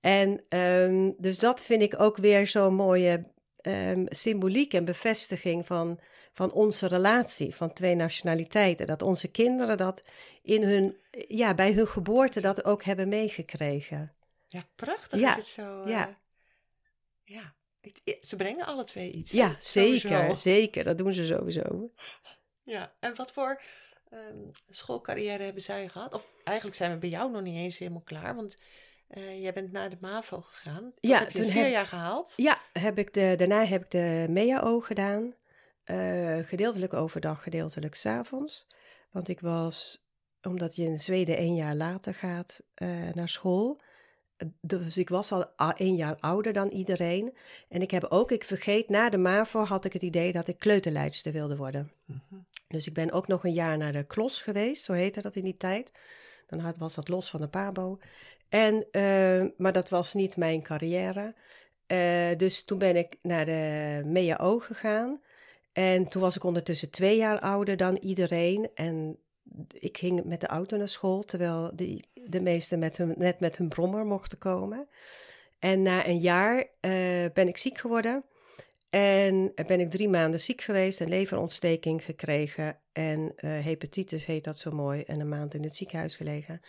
[0.00, 6.00] en ehm, dus dat vind ik ook weer zo'n mooie ehm, symboliek en bevestiging van,
[6.32, 8.86] van onze relatie, van twee nationaliteiten.
[8.86, 10.02] Dat onze kinderen dat
[10.42, 10.96] in hun,
[11.28, 14.12] ja, bij hun geboorte dat ook hebben meegekregen.
[14.46, 15.82] Ja, prachtig Ja, is het zo.
[15.82, 16.18] eh, ja.
[17.24, 17.56] ja.
[18.20, 19.32] Ze brengen alle twee iets.
[19.32, 19.56] Ja?
[19.58, 20.08] Sowieso.
[20.08, 20.84] zeker, zeker.
[20.84, 21.62] Dat doen ze sowieso.
[22.62, 23.60] Ja, en wat voor
[24.10, 24.36] ehm,
[24.68, 26.14] schoolcarrière hebben zij gehad?
[26.14, 28.56] Of eigenlijk zijn we bij jou nog niet eens helemaal klaar, want
[29.08, 30.82] eh, jij bent naar de MAVO gegaan.
[30.84, 32.32] Dat Ja, heb je toen vier heb- jaar gehaald.
[32.36, 35.34] Ja, heb ik de, daarna heb ik de MEAO gedaan.
[35.84, 38.66] Eh, gedeeltelijk overdag, gedeeltelijk s'avonds.
[39.10, 40.02] Want ik was,
[40.42, 43.80] omdat je in Zweden één jaar later gaat eh, naar school.
[44.60, 47.36] Dus ik was al één jaar ouder dan iedereen.
[47.68, 50.58] En ik heb ook, ik vergeet, na de MAVO had ik het idee dat ik
[50.58, 51.92] kleuterleidster wilde worden.
[52.04, 52.40] Mhm.
[52.68, 55.44] Dus ik ben ook nog een jaar naar de klos geweest, zo heette dat in
[55.44, 55.92] die tijd.
[56.46, 57.98] Dan had, was dat los van de PABO.
[58.48, 61.34] En, eh, maar dat was niet mijn carrière.
[61.86, 65.20] Eh, dus toen ben ik naar de MEAO gegaan.
[65.72, 68.68] En toen was ik ondertussen twee jaar ouder dan iedereen.
[68.74, 69.18] En
[69.72, 73.56] ik ging met de auto naar school, terwijl de, de meesten met hun, net met
[73.56, 74.88] hun brommer mochten komen.
[75.58, 76.92] En na een jaar eh,
[77.32, 78.24] ben ik ziek geworden.
[78.90, 84.58] En ben ik drie maanden ziek geweest, een leverontsteking gekregen en eh, hepatitis heet dat
[84.58, 86.60] zo mooi en een maand in het ziekenhuis gelegen.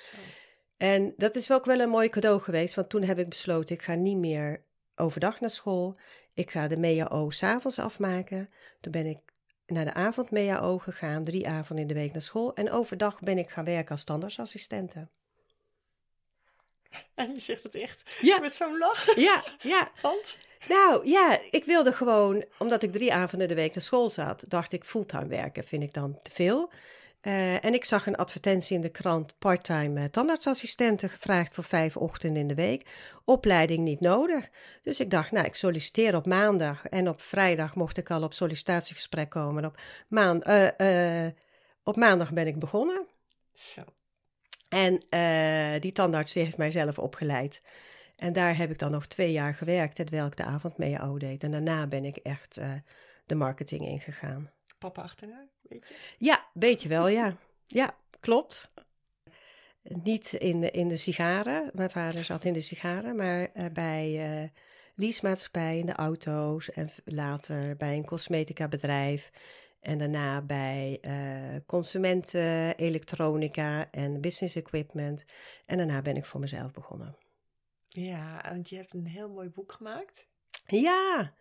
[0.77, 3.75] En dat is wel ook wel een mooi cadeau geweest, want toen heb ik besloten
[3.75, 4.63] ik ga niet meer
[4.95, 5.99] overdag naar school.
[6.33, 8.49] Ik ga de MEAO s'avonds afmaken.
[8.81, 9.19] Toen ben ik
[9.69, 12.53] naar de avond MEAO gegaan, drie avonden in de week naar school.
[12.55, 15.07] En overdag ben ik gaan werken als standaardassistente.
[17.15, 18.39] En je zegt het echt Ja.
[18.39, 19.15] met zo'n lach.
[19.15, 19.91] Ja, ja.
[20.01, 20.37] Want?
[20.67, 24.71] Nou ja, ik wilde gewoon, omdat ik drie avonden de week naar school zat, dacht
[24.71, 26.71] ik fulltime werken vind ik dan te veel.
[27.21, 31.97] Eh, en ik zag een advertentie in de krant parttime eh, tandartsassistenten gevraagd voor vijf
[31.97, 32.89] ochtenden in de week.
[33.25, 34.49] Opleiding niet nodig.
[34.81, 38.33] Dus ik dacht, nou, ik solliciteer op maandag en op vrijdag mocht ik al op
[38.33, 39.65] sollicitatiegesprek komen.
[39.65, 41.27] Op, maan, eh,
[41.83, 43.07] op maandag ben ik begonnen.
[43.53, 43.81] Zo.
[44.69, 44.99] En
[45.79, 47.61] die tandarts heeft mij zelf opgeleid.
[48.15, 51.43] En daar heb ik dan nog twee jaar gewerkt, terwijl ik de avond mee deed.
[51.43, 52.59] En daarna ben ik echt
[53.25, 54.51] de marketing ingegaan.
[54.79, 55.95] Papa achterna, weet je?
[56.17, 57.37] Ja, weet je wel, ja.
[57.67, 58.71] Ja, klopt.
[59.81, 61.69] Niet in de, in de sigaren.
[61.73, 64.51] Mijn vader zat in de sigaren, maar eh, bij
[64.95, 66.69] leasemaatschappij in de auto's.
[66.69, 69.31] En later bij een cosmetica bedrijf.
[69.79, 75.25] En daarna bij eh, consumenten, elektronica en business equipment.
[75.65, 77.17] En daarna ben ik voor mezelf begonnen.
[77.87, 80.27] Ja, want je hebt een heel mooi boek gemaakt.
[80.65, 81.33] Ja,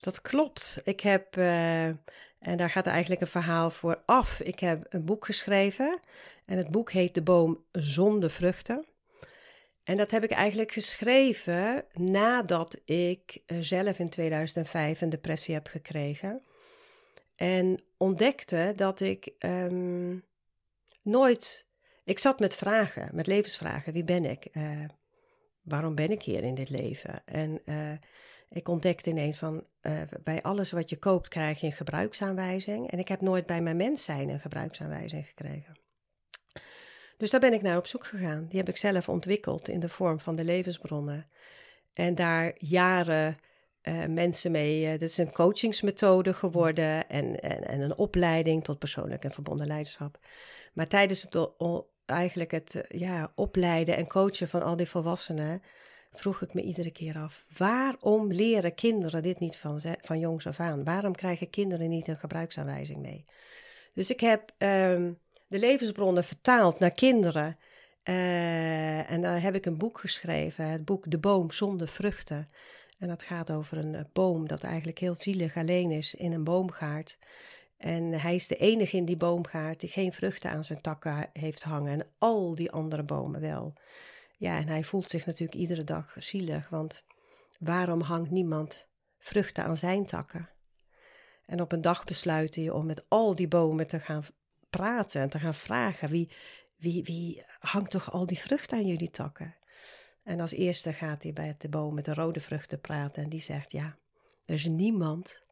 [0.00, 0.80] dat klopt.
[0.84, 4.40] Ik heb, eh, en daar gaat eigenlijk een verhaal voor af.
[4.40, 6.00] Ik heb een boek geschreven
[6.44, 8.84] en het boek heet De Boom Zonder Vruchten.
[9.84, 15.66] En dat heb ik eigenlijk geschreven nadat ik eh, zelf in 2005 een depressie heb
[15.66, 16.42] gekregen.
[17.36, 20.16] En ontdekte dat ik ehm,
[21.02, 21.66] nooit.
[22.04, 23.92] Ik zat met vragen, met levensvragen.
[23.92, 24.48] Wie ben ik?
[24.52, 24.84] Uh,
[25.62, 27.22] waarom ben ik hier in dit leven?
[27.24, 27.60] En
[28.48, 32.90] ik ontdekte ineens van uh, bij alles wat je koopt krijg je een gebruiksaanwijzing.
[32.90, 35.76] En ik heb nooit bij mijn mens zijn een gebruiksaanwijzing gekregen.
[37.16, 38.46] Dus daar ben ik naar op zoek gegaan.
[38.48, 41.26] Die heb ik zelf ontwikkeld in de vorm van de levensbronnen.
[41.92, 43.38] En daar jaren
[43.82, 44.84] uh, mensen mee.
[44.84, 49.66] Uh, dat is een coachingsmethode geworden en, en, en, een opleiding tot persoonlijk en verbonden
[49.66, 50.18] leiderschap.
[50.72, 51.34] Maar tijdens het
[52.06, 55.62] eigenlijk het ja, opleiden en coachen van al die volwassenen
[56.20, 60.60] vroeg ik me iedere keer af: waarom leren kinderen dit niet van, van jongs af
[60.60, 60.84] aan?
[60.84, 63.24] Waarom krijgen kinderen niet een gebruiksaanwijzing mee?
[63.94, 67.56] Dus ik heb um, de levensbronnen vertaald naar kinderen.
[68.04, 72.48] Uh, en daar heb ik een boek geschreven, het boek De Boom zonder vruchten.
[72.98, 77.18] En dat gaat over een boom dat eigenlijk heel zielig alleen is in een boomgaard.
[77.76, 81.62] En hij is de enige in die boomgaard die geen vruchten aan zijn takken heeft
[81.62, 81.92] hangen.
[81.92, 83.72] En al die andere bomen wel.
[84.36, 87.04] Ja, en hij voelt zich natuurlijk iedere dag zielig, want
[87.58, 88.86] waarom hangt niemand
[89.18, 90.50] vruchten aan zijn takken?
[91.46, 94.24] En op een dag besluit hij om met al die bomen te gaan
[94.70, 96.30] praten en te gaan vragen: wie,
[96.76, 99.54] wie, wie hangt toch al die vruchten aan jullie takken?
[100.22, 103.40] En als eerste gaat hij bij de boom met de rode vruchten praten en die
[103.40, 103.96] zegt: Ja,
[104.44, 105.42] er is niemand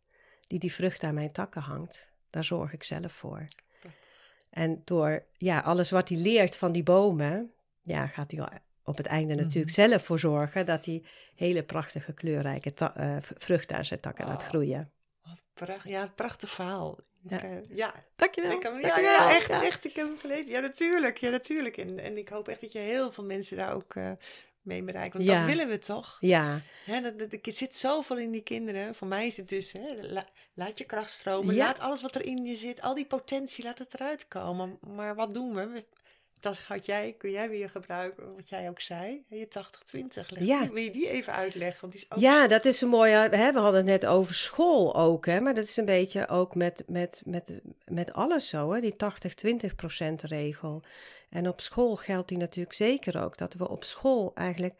[0.46, 2.12] die die vruchten aan mijn takken hangt.
[2.30, 3.48] Daar zorg ik zelf voor.
[4.50, 9.06] En door ja, alles wat hij leert van die bomen, ja, gaat hij op het
[9.06, 9.88] einde natuurlijk mhm.
[9.88, 11.02] zelf voor zorgen dat hij
[11.34, 14.90] hele prachtige kleurrijke uh, vruchten aan zijn takken laat groeien.
[15.22, 15.90] Wat prachtig.
[15.90, 16.98] Ja, prachtig verhaal.
[17.28, 17.42] Ja.
[17.42, 17.94] Ik, uh, ja.
[18.16, 18.52] Dankjewel.
[18.52, 19.84] Ik, ja, ja, echt, echt.
[19.84, 20.50] Ik heb hem gelezen.
[20.50, 21.18] Ja, natuurlijk.
[21.18, 21.76] Ja, natuurlijk.
[21.76, 24.10] En, en ik hoop echt dat je heel veel mensen daar ook uh,
[24.62, 25.14] mee bereikt.
[25.14, 26.16] Want dat willen we toch?
[26.20, 26.60] Ja.
[26.84, 28.94] Hè, dat, dat, er zit zoveel in die kinderen.
[28.94, 30.22] Voor mij is het dus, hè,
[30.54, 31.56] laat je kracht stromen.
[31.56, 34.78] Laat alles wat er in je zit, al die potentie, laat het eruit komen.
[34.80, 35.66] Maar wat doen we?
[35.66, 35.84] we
[36.44, 39.48] dat had jij, kun jij weer gebruiken, wat jij ook zei, je
[40.34, 40.38] 80-20.
[40.38, 40.68] Ja.
[40.68, 41.80] Wil je die even uitleggen?
[41.80, 44.34] Want die is ook ja, dat is een mooie, hè, we hadden het net over
[44.34, 48.72] school ook, hè, maar dat is een beetje ook met, met, met, met alles zo,
[48.72, 50.82] hè, die 80-20% regel.
[51.30, 54.74] En op school geldt die natuurlijk zeker ook, dat we op school eigenlijk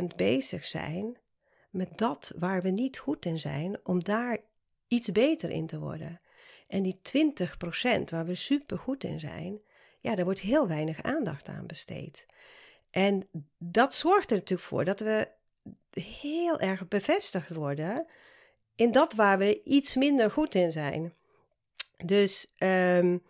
[0.00, 1.18] 80% bezig zijn
[1.70, 4.38] met dat waar we niet goed in zijn, om daar
[4.88, 6.20] iets beter in te worden.
[6.66, 9.60] En die 20% waar we super goed in zijn,
[10.00, 12.26] ja, daar wordt heel weinig aandacht aan besteed.
[12.90, 15.28] En dat zorgt er natuurlijk voor dat we
[15.90, 18.06] heel erg bevestigd worden
[18.74, 21.14] in dat waar we iets minder goed in zijn.
[22.04, 23.22] Dus um,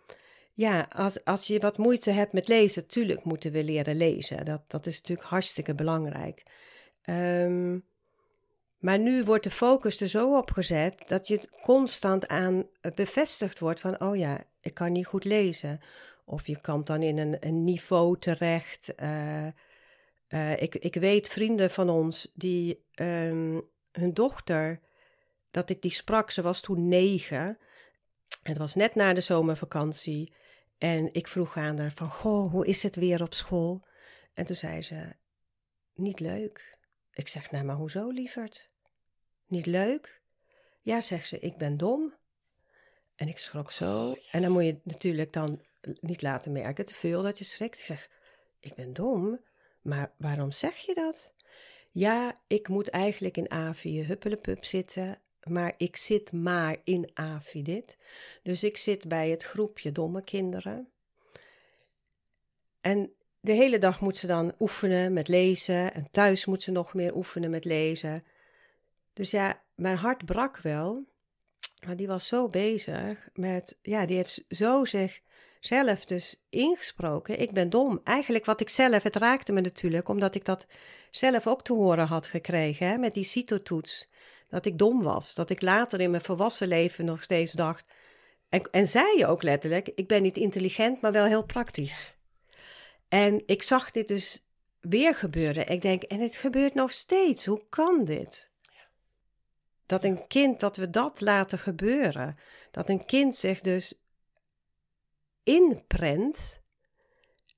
[0.53, 4.45] ja, als, als je wat moeite hebt met lezen, tuurlijk moeten we leren lezen.
[4.45, 6.43] Dat, dat is natuurlijk hartstikke belangrijk.
[7.05, 7.85] Um,
[8.77, 13.79] maar nu wordt de focus er zo op gezet dat je constant aan bevestigd wordt
[13.79, 15.79] van, oh ja, ik kan niet goed lezen.
[16.25, 18.93] Of je kan dan in een, een niveau terecht.
[18.99, 19.47] Uh,
[20.29, 23.61] uh, ik, ik weet vrienden van ons die um,
[23.91, 24.79] hun dochter,
[25.51, 27.57] dat ik die sprak, ze was toen negen.
[28.43, 30.33] Het was net na de zomervakantie.
[30.77, 33.85] En ik vroeg aan haar van, goh, hoe is het weer op school?
[34.33, 35.15] En toen zei ze,
[35.93, 36.76] niet leuk.
[37.17, 38.69] Ik zeg, nou, maar hoezo, lieverd?
[39.47, 40.21] Niet leuk?
[40.81, 42.13] Ja, zegt ze, ik ben dom.
[43.15, 44.09] En ik schrok zo.
[44.09, 47.79] Oh, en dan moet je natuurlijk dan niet laten merken te veel dat je schrikt.
[47.79, 48.09] Ik zeg,
[48.59, 49.39] ik ben dom,
[49.81, 51.33] maar waarom zeg je dat?
[51.91, 57.97] Ja, ik moet eigenlijk in A4 huppelepup zitten, maar ik zit maar in AVI dit.
[58.43, 60.89] Dus ik zit bij het groepje domme kinderen.
[62.81, 63.13] En
[63.47, 65.93] de hele dag moet ze dan oefenen met lezen.
[65.93, 68.23] En thuis moet ze nog meer oefenen met lezen.
[69.13, 71.05] Dus ja, mijn hart brak wel.
[71.85, 77.39] Maar die was zo bezig met, ja, die heeft zo zichzelf dus ingesproken.
[77.39, 78.01] Ik ben dom.
[78.03, 80.67] Eigenlijk wat ik zelf, het raakte me natuurlijk, omdat ik dat
[81.09, 84.07] zelf ook te horen had gekregen hè, met die CITO-toets.
[84.49, 85.33] Dat ik dom was.
[85.33, 87.91] Dat ik later in mijn volwassen leven nog steeds dacht.
[88.49, 92.16] En, en zei je ook letterlijk: ik ben niet intelligent, maar wel heel praktisch.
[93.07, 94.43] En ik zag dit dus
[94.79, 95.67] weer gebeuren.
[95.67, 97.45] Ik denk, en het gebeurt nog steeds.
[97.45, 98.51] Hoe kan dit?
[99.85, 102.37] Dat een kind, dat we dat laten gebeuren.
[102.71, 104.01] Dat een kind zich dus
[105.43, 106.61] inprent,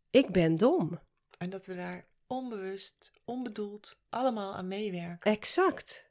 [0.09, 0.99] ik ben dom.
[1.37, 5.31] En dat we daar onbewust, onbedoeld, allemaal aan meewerken.
[5.31, 6.09] Exact.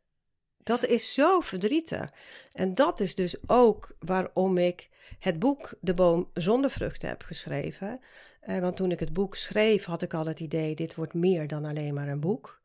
[0.57, 2.12] Dat is zo verdrietig.
[2.53, 8.01] En dat is dus ook waarom ik het boek De Boom zonder vruchten heb geschreven.
[8.40, 11.46] Eh, want toen ik het boek schreef, had ik al het idee: dit wordt meer
[11.46, 12.61] dan alleen maar een boek.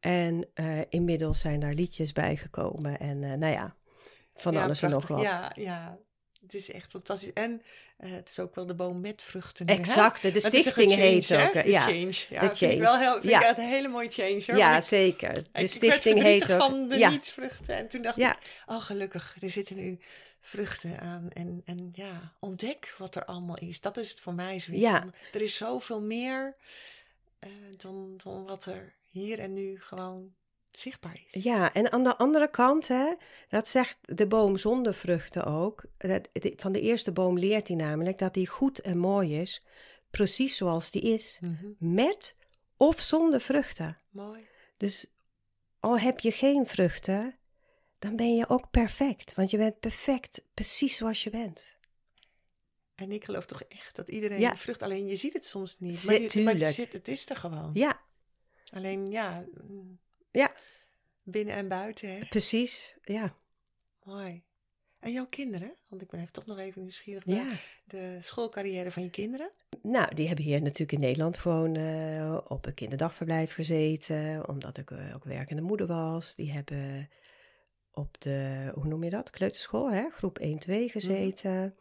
[0.00, 2.98] En uh, inmiddels zijn daar liedjes bijgekomen.
[2.98, 3.76] En uh, nou ja.
[4.34, 5.20] van Ja, alles en nog wat.
[5.22, 5.98] Ja, ja,
[6.42, 7.32] het is echt fantastisch.
[7.32, 7.62] En
[7.96, 9.68] eh, het is ook wel de boom met vruchten.
[9.68, 9.74] hè?
[9.74, 11.46] Exact, de stichting change, heet hè?
[11.46, 11.54] ook.
[11.54, 12.24] eh, De Ja, change.
[12.28, 13.04] Ja, de dat vind ik wel change.
[13.04, 13.50] heel, vind Ja.
[13.50, 14.42] ik een hele mooie change.
[14.46, 14.56] Hoor.
[14.56, 15.34] ja ik- zeker.
[15.34, 16.60] De ik, ik stichting werd heet ook.
[16.60, 17.76] van de niet-vruchten.
[17.76, 19.98] En toen dacht ik, oh gelukkig, er zitten nu
[20.46, 21.30] vruchten aan.
[21.30, 23.80] En, en ja, ontdek wat er allemaal is.
[23.80, 24.98] Dat is het voor mij zoiets Ja.
[24.98, 26.56] van, Er is zoveel meer
[27.38, 30.34] eh, dan, dan wat er hier en nu gewoon
[30.70, 31.42] zichtbaar is.
[31.42, 33.14] Ja, en aan de andere kant, hè,
[33.48, 35.84] dat zegt de boom zonder vruchten ook.
[35.96, 39.64] Dat, van de eerste boom leert hij namelijk dat die goed en mooi is,
[40.10, 41.66] precies zoals die is, Mhm.
[41.78, 42.34] met
[42.76, 43.98] of zonder vruchten.
[44.10, 44.46] Mooi.
[44.76, 45.06] Dus
[45.78, 47.34] al heb je geen vruchten,
[47.98, 49.34] dan ben je ook perfect.
[49.34, 51.76] Want je bent perfect, precies zoals je bent.
[52.94, 54.56] En ik geloof toch echt dat iedereen Ja.
[54.56, 55.98] vrucht, alleen je ziet het soms niet.
[55.98, 57.70] Zit- Maar, maar het, zit, het is er gewoon.
[57.74, 58.00] Ja,
[58.70, 59.98] Alleen ja, mm,
[60.30, 60.52] Ja.
[61.22, 62.08] binnen en buiten.
[62.10, 62.26] Hè?
[62.28, 62.96] precies.
[63.02, 63.36] Ja.
[64.02, 64.42] Mooi.
[65.00, 65.74] En jouw kinderen?
[65.88, 67.54] Want ik ben even toch nog even nieuwsgierig naar ja.
[67.84, 69.50] de schoolcarrière van je kinderen.
[69.82, 71.76] Nou, die hebben hier natuurlijk in Nederland gewoon
[72.48, 76.34] op een kinderdagverblijf gezeten, omdat ik eh, ook werkende moeder was.
[76.34, 77.10] Die hebben
[77.96, 80.08] op de, hoe noem je dat, kleuterschool, hè?
[80.10, 81.74] groep 1, 2 gezeten.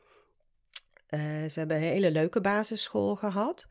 [1.07, 3.67] Eh, ze hebben een hele leuke basisschool gehad,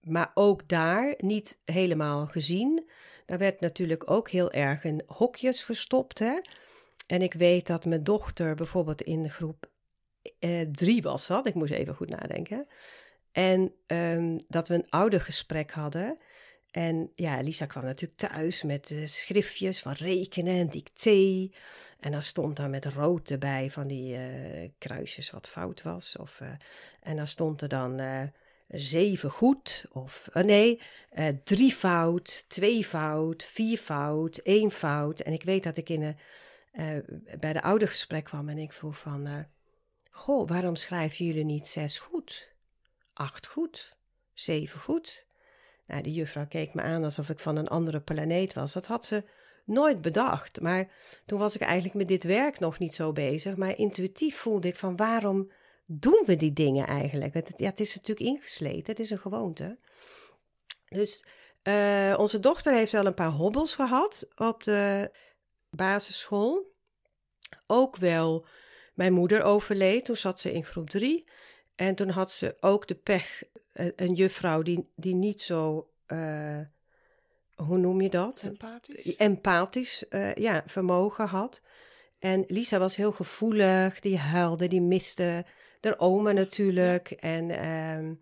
[0.00, 2.90] maar ook daar niet helemaal gezien.
[3.26, 6.40] Daar werd natuurlijk ook heel erg in hokjes gestopt, hè.
[7.06, 9.70] En ik weet dat mijn dochter bijvoorbeeld in groep
[10.38, 11.46] eh, drie was dat.
[11.46, 12.66] Ik moest even goed nadenken.
[13.32, 16.18] En ehm, dat we een oudergesprek hadden.
[16.70, 21.52] En ja, Lisa kwam natuurlijk thuis met eh, schriftjes van rekenen en.
[22.00, 26.16] En dan stond daar met rood erbij van die eh, kruisjes wat fout was.
[26.16, 26.48] Of, eh,
[27.02, 28.00] en dan stond er dan
[28.68, 29.84] zeven goed.
[29.92, 30.80] Of nee,
[31.44, 35.20] drie fout, twee fout, vier fout, één fout.
[35.20, 36.16] En ik weet dat ik in
[37.40, 39.46] bij de oudergesprek kwam en ik vroeg van...
[40.10, 42.54] Goh, waarom schrijven jullie niet zes goed?
[43.12, 43.98] Acht goed?
[44.34, 45.24] Zeven goed?
[45.90, 48.72] Nou, de juffrouw keek me aan alsof ik van een andere planeet was.
[48.72, 49.24] Dat had ze
[49.64, 50.60] nooit bedacht.
[50.60, 50.88] Maar
[51.26, 53.56] toen was ik eigenlijk met dit werk nog niet zo bezig.
[53.56, 55.50] Maar intuïtief voelde ik van waarom
[55.86, 57.34] doen we die dingen eigenlijk?
[57.34, 59.78] Het, ja, het is natuurlijk ingesleten, het is een gewoonte.
[60.88, 61.24] Dus
[61.62, 65.10] eh, onze dochter heeft wel een paar hobbels gehad op de
[65.70, 66.74] basisschool.
[67.66, 68.46] Ook wel
[68.94, 71.28] mijn moeder overleed, toen zat ze in groep drie.
[71.74, 76.60] En toen had ze ook de pech, een juffrouw die, die niet zo, eh,
[77.54, 78.42] hoe noem je dat?
[78.42, 79.16] Empathisch.
[79.16, 81.62] Empathisch eh, ja, vermogen had.
[82.18, 85.44] En Lisa was heel gevoelig, die huilde, die miste
[85.80, 87.10] haar oma natuurlijk.
[87.10, 88.14] En, ehm,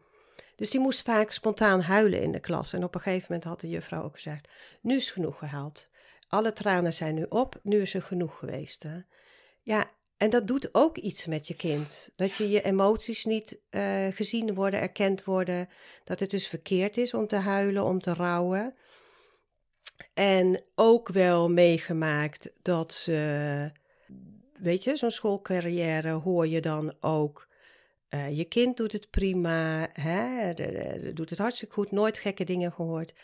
[0.57, 2.73] dus die moest vaak spontaan huilen in de klas.
[2.73, 4.49] En op een gegeven moment had de juffrouw ook gezegd,
[4.81, 5.91] nu is genoeg gehaald.
[6.29, 8.83] Alle tranen zijn nu op, nu is er genoeg geweest.
[8.83, 8.99] Hè?
[9.63, 12.11] Ja, en dat doet ook iets met je kind.
[12.17, 15.69] Dat je je emoties niet eh, gezien worden, erkend worden.
[16.05, 18.75] Dat het dus verkeerd is om te huilen, om te rouwen.
[20.15, 23.71] En ook wel meegemaakt dat ze,
[24.59, 27.47] weet je, zo'n schoolcarrière hoor je dan ook.
[28.09, 30.55] eh, je kind doet het prima, hè,
[31.13, 33.15] doet het hartstikke goed, nooit gekke dingen gehoord.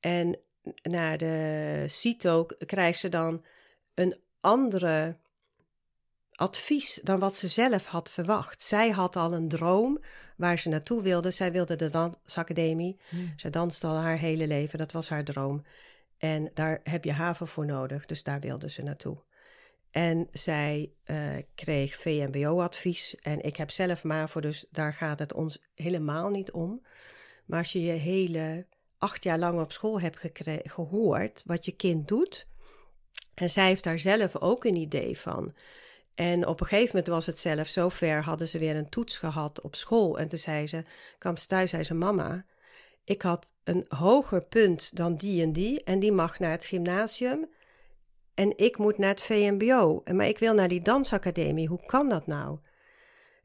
[0.00, 0.38] En
[0.82, 3.44] naar de CITO krijgt ze dan
[3.94, 5.16] een andere
[6.34, 8.62] advies dan wat ze zelf had verwacht.
[8.62, 9.98] Zij had al een droom
[10.36, 11.30] waar ze naartoe wilde.
[11.30, 13.00] Zij wilde de dansacademie.
[13.08, 13.32] Hmm.
[13.36, 15.64] Ze danste al haar hele leven, dat was haar droom.
[16.18, 19.22] En daar heb je haven voor nodig, dus daar wilde ze naartoe.
[19.90, 25.62] En zij eh, kreeg VMBO-advies en ik heb zelf MAVO, dus daar gaat het ons
[25.74, 26.86] helemaal niet om.
[27.44, 28.66] Maar als je je hele
[28.98, 30.18] acht jaar lang op school hebt
[30.64, 32.46] gehoord wat je kind doet,
[33.34, 35.54] en zij heeft daar zelf ook een idee van.
[36.14, 39.18] En op een gegeven moment was het zelf zo ver, hadden ze weer een toets
[39.18, 40.18] gehad op school.
[40.18, 40.84] En toen zei ze,
[41.18, 42.44] kwam ze thuis, zei ze, mama,
[43.04, 45.84] ik had een hoger punt dan die en die.
[45.84, 47.48] En die mag naar het gymnasium.
[48.34, 50.02] En ik moet naar het VMBO.
[50.12, 51.68] Maar ik wil naar die dansacademie.
[51.68, 52.58] Hoe kan dat nou?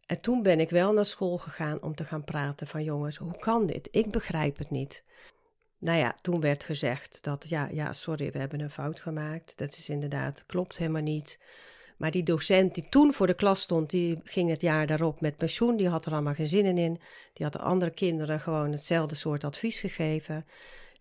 [0.06, 3.38] En toen ben ik wel naar school gegaan om te gaan praten van jongens, hoe
[3.38, 3.88] kan dit?
[3.92, 5.04] Ik begrijp het niet.
[5.78, 9.58] Nou ja, toen werd gezegd dat ja, ja, sorry, we hebben een fout gemaakt.
[9.58, 11.40] Dat is inderdaad, klopt helemaal niet.
[12.00, 15.36] Maar die docent die toen voor de klas stond, die ging het jaar daarop met
[15.36, 15.76] pensioen.
[15.76, 17.02] Die had er allemaal geen zin in.
[17.34, 20.46] Die had de andere kinderen gewoon hetzelfde soort advies gegeven.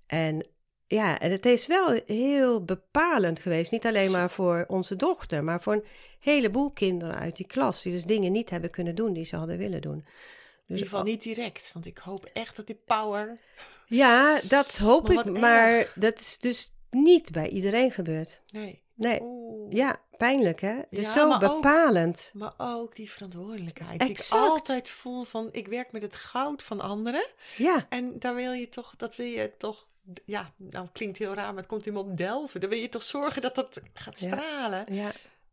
[0.07, 0.47] En
[0.87, 3.73] ja, en het is wel heel bepalend geweest.
[3.73, 5.85] Niet alleen maar voor onze dochter, maar voor een
[6.21, 7.83] heleboel kinderen uit die klas.
[7.83, 9.97] Die dus dingen niet hebben kunnen doen die ze hadden willen doen.
[9.97, 10.05] In
[10.67, 13.39] Dus ieder geval niet direct, want ik hoop echt dat die power...
[13.87, 15.39] ja, dat hoop Maar ik.
[15.39, 15.93] Maar erg.
[15.95, 18.41] dat is dus niet bij iedereen gebeurd.
[18.51, 19.21] Nee, Nee.
[19.23, 19.73] Oeh.
[19.73, 20.77] Ja, pijnlijk hè?
[20.91, 22.31] Dus Ja, zo maar ook- bepalend.
[22.35, 24.01] Maar ook die verantwoordelijkheid.
[24.01, 24.43] Die ik Exact.
[24.49, 27.27] altijd voel van, ik werk met het goud van anderen.
[27.57, 29.87] Ja, En daar wil je toch, dat wil je toch,
[30.25, 32.61] ja, nou klinkt heel raar, maar het komt in me op delven.
[32.61, 34.85] Dan wil je toch zorgen dat dat gaat stralen.
[34.95, 35.11] ja,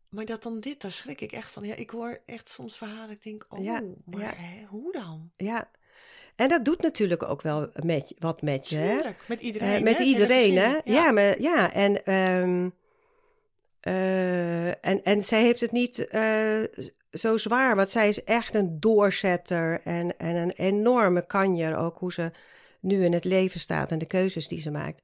[0.08, 1.64] Maar dat dan dit, daar schrik ik echt van.
[1.64, 5.30] Ja, ik hoor echt soms verhalen, ik denk, oh, Ja, maar hè, hoe dan?
[5.36, 5.68] ja.
[6.36, 8.92] En dat doet natuurlijk ook wel met, wat met je, hè?
[8.94, 9.74] Tuurlijk, met iedereen.
[9.76, 10.78] Eh, met iedereen, hè?
[10.84, 12.68] Ja, maar, ja en, ehm,
[13.86, 16.62] eh, en, en zij heeft het niet eh,
[17.10, 22.12] zo zwaar, want zij is echt een doorzetter en, en een enorme kanjer, ook hoe
[22.12, 22.30] ze
[22.80, 25.02] nu in het leven staat en de keuzes die ze maakt.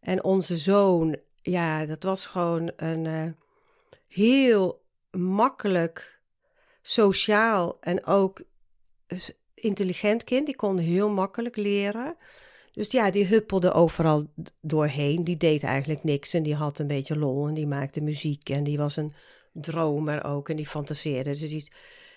[0.00, 3.30] En onze zoon, ja, dat was gewoon een eh,
[4.08, 6.20] heel makkelijk,
[6.82, 8.42] sociaal en ook
[9.54, 10.46] intelligent kind.
[10.46, 12.16] Die kon heel makkelijk leren.
[12.74, 14.26] Dus ja, die huppelde overal
[14.60, 15.24] doorheen.
[15.24, 18.64] Die deed eigenlijk niks en die had een beetje lol en die maakte muziek en
[18.64, 19.12] die was een
[19.52, 21.30] dromer ook en die fantaseerde.
[21.30, 21.68] Dus, die,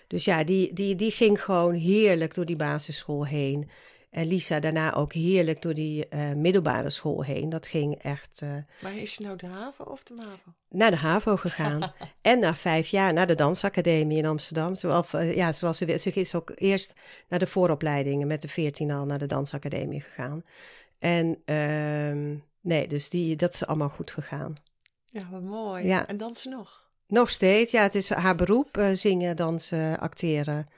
[0.06, 3.70] dus ja, die, die, die ging gewoon heerlijk door die basisschool heen.
[4.10, 7.48] En Lisa daarna ook heerlijk door die eh, middelbare school heen.
[7.48, 10.52] Dat ging echt eh, Maar is je nou de haven of de MAVO?
[10.68, 11.92] naar de HAVO gegaan.
[12.20, 14.74] en na vijf jaar naar de dansacademie in Amsterdam.
[14.74, 16.94] Zoals, eh, ja, zoals ze, ze is ook eerst
[17.28, 20.44] naar de vooropleidingen met de 14 al naar de dansacademie gegaan.
[20.98, 24.56] En ehm, nee, dus die, dat is allemaal goed gegaan.
[25.04, 25.84] Ja, wat mooi.
[25.86, 26.06] Ja.
[26.06, 26.86] En dansen nog?
[27.06, 30.68] Nog steeds, ja, het is haar beroep, eh, zingen, dansen, acteren.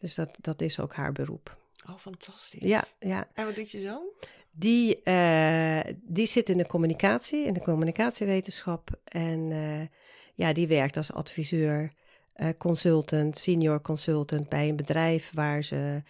[0.00, 1.56] Dus dat, dat is ook haar beroep.
[1.88, 2.60] Oh, fantastisch.
[2.60, 3.28] Ja, ja.
[3.34, 4.08] En wat doet je zoon?
[4.50, 9.00] Die, eh, die zit in de communicatie, in de communicatiewetenschap.
[9.04, 9.86] En eh,
[10.34, 11.92] ja, die werkt als adviseur,
[12.32, 16.02] eh, consultant, senior consultant bij een bedrijf waar ze,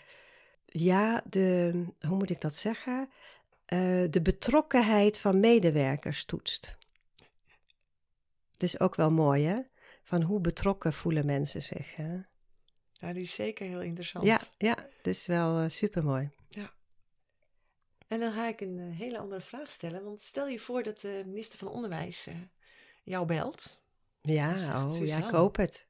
[0.64, 1.72] ja, de,
[2.08, 3.08] hoe moet ik dat zeggen?
[4.10, 6.76] De betrokkenheid van medewerkers toetst.
[8.52, 9.60] Het is ook wel mooi, hè?
[10.02, 11.96] Van hoe betrokken voelen mensen zich.
[11.96, 12.18] Hè?
[13.00, 14.26] Nou, die is zeker heel interessant.
[14.26, 16.30] Ja, ja, is wel uh, super mooi.
[18.06, 20.04] En dan ga ik een uh, hele andere vraag stellen.
[20.04, 22.34] Want stel je voor dat de minister van Onderwijs uh,
[23.02, 23.80] jou belt.
[24.20, 25.86] Ja, zegt, oh, ja, ik hoop het.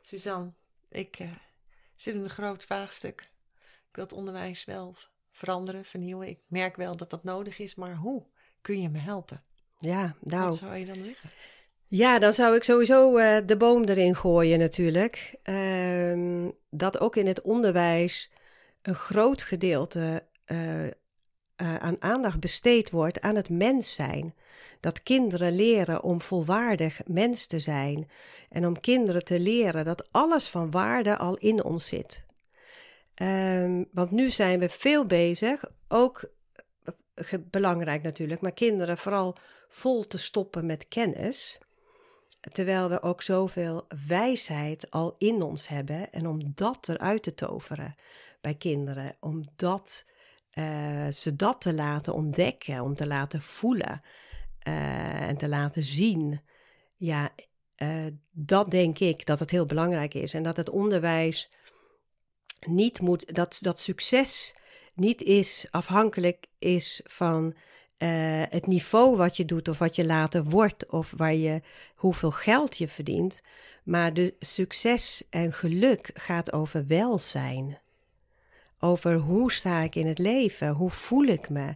[0.00, 0.52] Suzanne,
[0.88, 1.16] ik
[1.96, 3.20] zit in een groot vraagstuk.
[3.88, 4.96] Ik wil het onderwijs wel
[5.30, 6.28] veranderen, vernieuwen.
[6.28, 8.26] Ik merk wel dat dat nodig is, maar hoe
[8.60, 9.44] kun je me helpen?
[9.78, 10.44] Ja, nou.
[10.44, 11.30] Wat zou je dan zeggen?
[11.96, 15.34] Ja, dan zou ik sowieso uh, de boom erin gooien natuurlijk.
[15.44, 18.30] Uh, dat ook in het onderwijs
[18.82, 20.88] een groot gedeelte uh,
[21.56, 24.34] aan aandacht besteed wordt aan het mens zijn.
[24.80, 28.10] Dat kinderen leren om volwaardig mens te zijn.
[28.48, 32.24] En om kinderen te leren dat alles van waarde al in ons zit.
[33.22, 36.30] Um, want nu zijn we veel bezig, ook
[37.50, 39.36] belangrijk natuurlijk, maar kinderen vooral
[39.68, 41.58] vol te stoppen met kennis.
[42.52, 46.12] Terwijl we ook zoveel wijsheid al in ons hebben.
[46.12, 47.96] En om dat eruit te toveren
[48.40, 49.16] bij kinderen.
[49.20, 50.06] Om dat,
[50.54, 52.80] uh, ze dat te laten ontdekken.
[52.80, 54.02] Om te laten voelen.
[54.68, 56.40] Uh, en te laten zien.
[56.96, 57.30] Ja,
[57.76, 60.34] uh, dat denk ik dat het heel belangrijk is.
[60.34, 61.50] En dat het onderwijs
[62.66, 63.34] niet moet.
[63.34, 64.54] Dat, dat succes
[64.94, 67.54] niet is afhankelijk is van
[68.04, 71.62] uh, het niveau wat je doet of wat je later wordt of waar je,
[71.94, 73.42] hoeveel geld je verdient.
[73.84, 77.78] Maar de succes en geluk gaat over welzijn.
[78.80, 81.74] Over hoe sta ik in het leven, hoe voel ik me.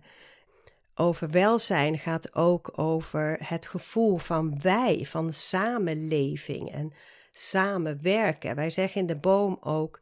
[0.94, 6.92] Over welzijn gaat ook over het gevoel van wij, van samenleving en
[7.32, 8.54] samenwerken.
[8.54, 10.00] Wij zeggen in de boom ook,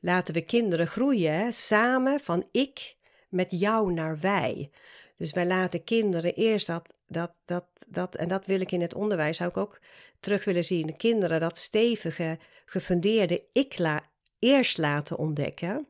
[0.00, 1.52] laten we kinderen groeien, hè?
[1.52, 2.96] samen van ik
[3.28, 4.70] met jou naar wij.
[5.24, 8.94] Dus wij laten kinderen eerst dat, dat, dat, dat, en dat wil ik in het
[8.94, 9.80] onderwijs ook
[10.20, 10.96] terug willen zien.
[10.96, 14.02] Kinderen dat stevige, gefundeerde ik la,
[14.38, 15.86] eerst laten ontdekken,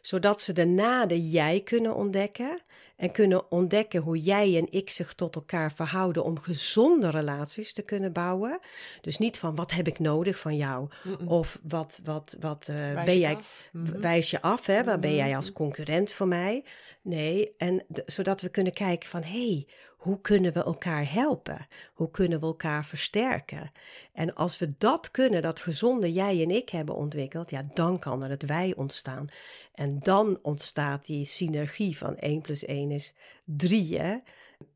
[0.00, 2.58] zodat ze daarna de jij kunnen ontdekken
[2.96, 7.82] en kunnen ontdekken hoe jij en ik zich tot elkaar verhouden om gezonde relaties te
[7.82, 8.60] kunnen bouwen.
[9.00, 11.28] Dus niet van wat heb ik nodig van jou Mm -mm.
[11.28, 13.36] of wat, wat, wat uh, wijs ben jij,
[13.72, 14.00] mm -hmm.
[14.00, 14.84] wijs je af, hè?
[14.84, 16.64] waar ben jij als concurrent voor mij?
[17.02, 19.66] Nee, en zodat we kunnen kijken van hé, hey,
[20.06, 21.66] hoe kunnen we elkaar helpen?
[21.94, 23.72] Hoe kunnen we elkaar versterken?
[24.12, 28.22] En als we dat kunnen, dat gezonde jij en ik hebben ontwikkeld, ja, dan kan
[28.22, 29.28] er het wij ontstaan.
[29.74, 33.98] En dan ontstaat die synergie van 1 plus 1 is 3.
[33.98, 34.16] Hè?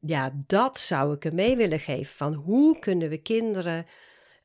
[0.00, 2.14] Ja, dat zou ik er mee willen geven.
[2.14, 3.86] Van hoe kunnen we kinderen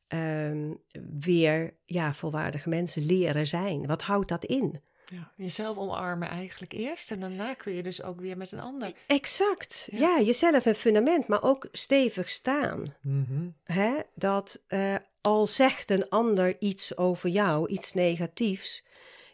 [0.08, 0.80] um,
[1.20, 3.86] weer ja, volwaardige mensen leren zijn?
[3.86, 4.80] Wat houdt dat in?
[5.10, 8.92] Ja, jezelf omarmen eigenlijk eerst en daarna kun je dus ook weer met een ander.
[9.06, 9.88] Exact.
[9.90, 9.98] Ja.
[9.98, 12.94] Ja, jezelf een fundament, maar ook stevig staan.
[13.02, 13.48] Mhm.
[13.64, 14.00] Hè?
[14.14, 18.84] Dat eh, al zegt een ander iets over jou, iets negatiefs,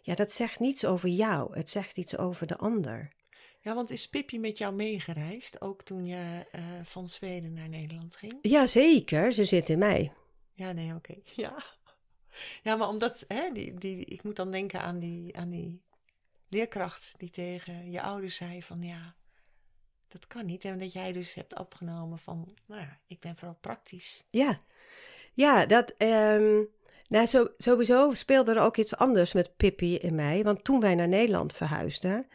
[0.02, 1.56] ja, dat zegt niets over jou.
[1.56, 3.10] Het zegt iets over de ander.
[3.60, 8.16] Ja, want is Pippi met jou meegereisd, ook toen je eh, van Zweden naar Nederland
[8.16, 8.38] ging?
[8.42, 10.12] Jazeker, ze zit in mij.
[10.52, 11.14] Ja, nee, oké.
[11.42, 11.54] Ja.
[12.62, 15.82] Ja, maar omdat, hè, die, die, ik moet dan denken aan die, aan die
[16.48, 19.14] leerkracht die tegen je ouders zei van ja,
[20.08, 20.64] dat kan niet.
[20.64, 24.24] En dat jij dus hebt opgenomen van, nou ja, ik ben vooral praktisch.
[24.30, 24.60] Ja,
[25.32, 25.94] ja dat.
[25.96, 26.62] ehm,
[27.08, 30.42] nou, sowieso speelde er ook iets anders met Pippi in mij.
[30.42, 32.26] Want toen wij naar Nederland verhuisden,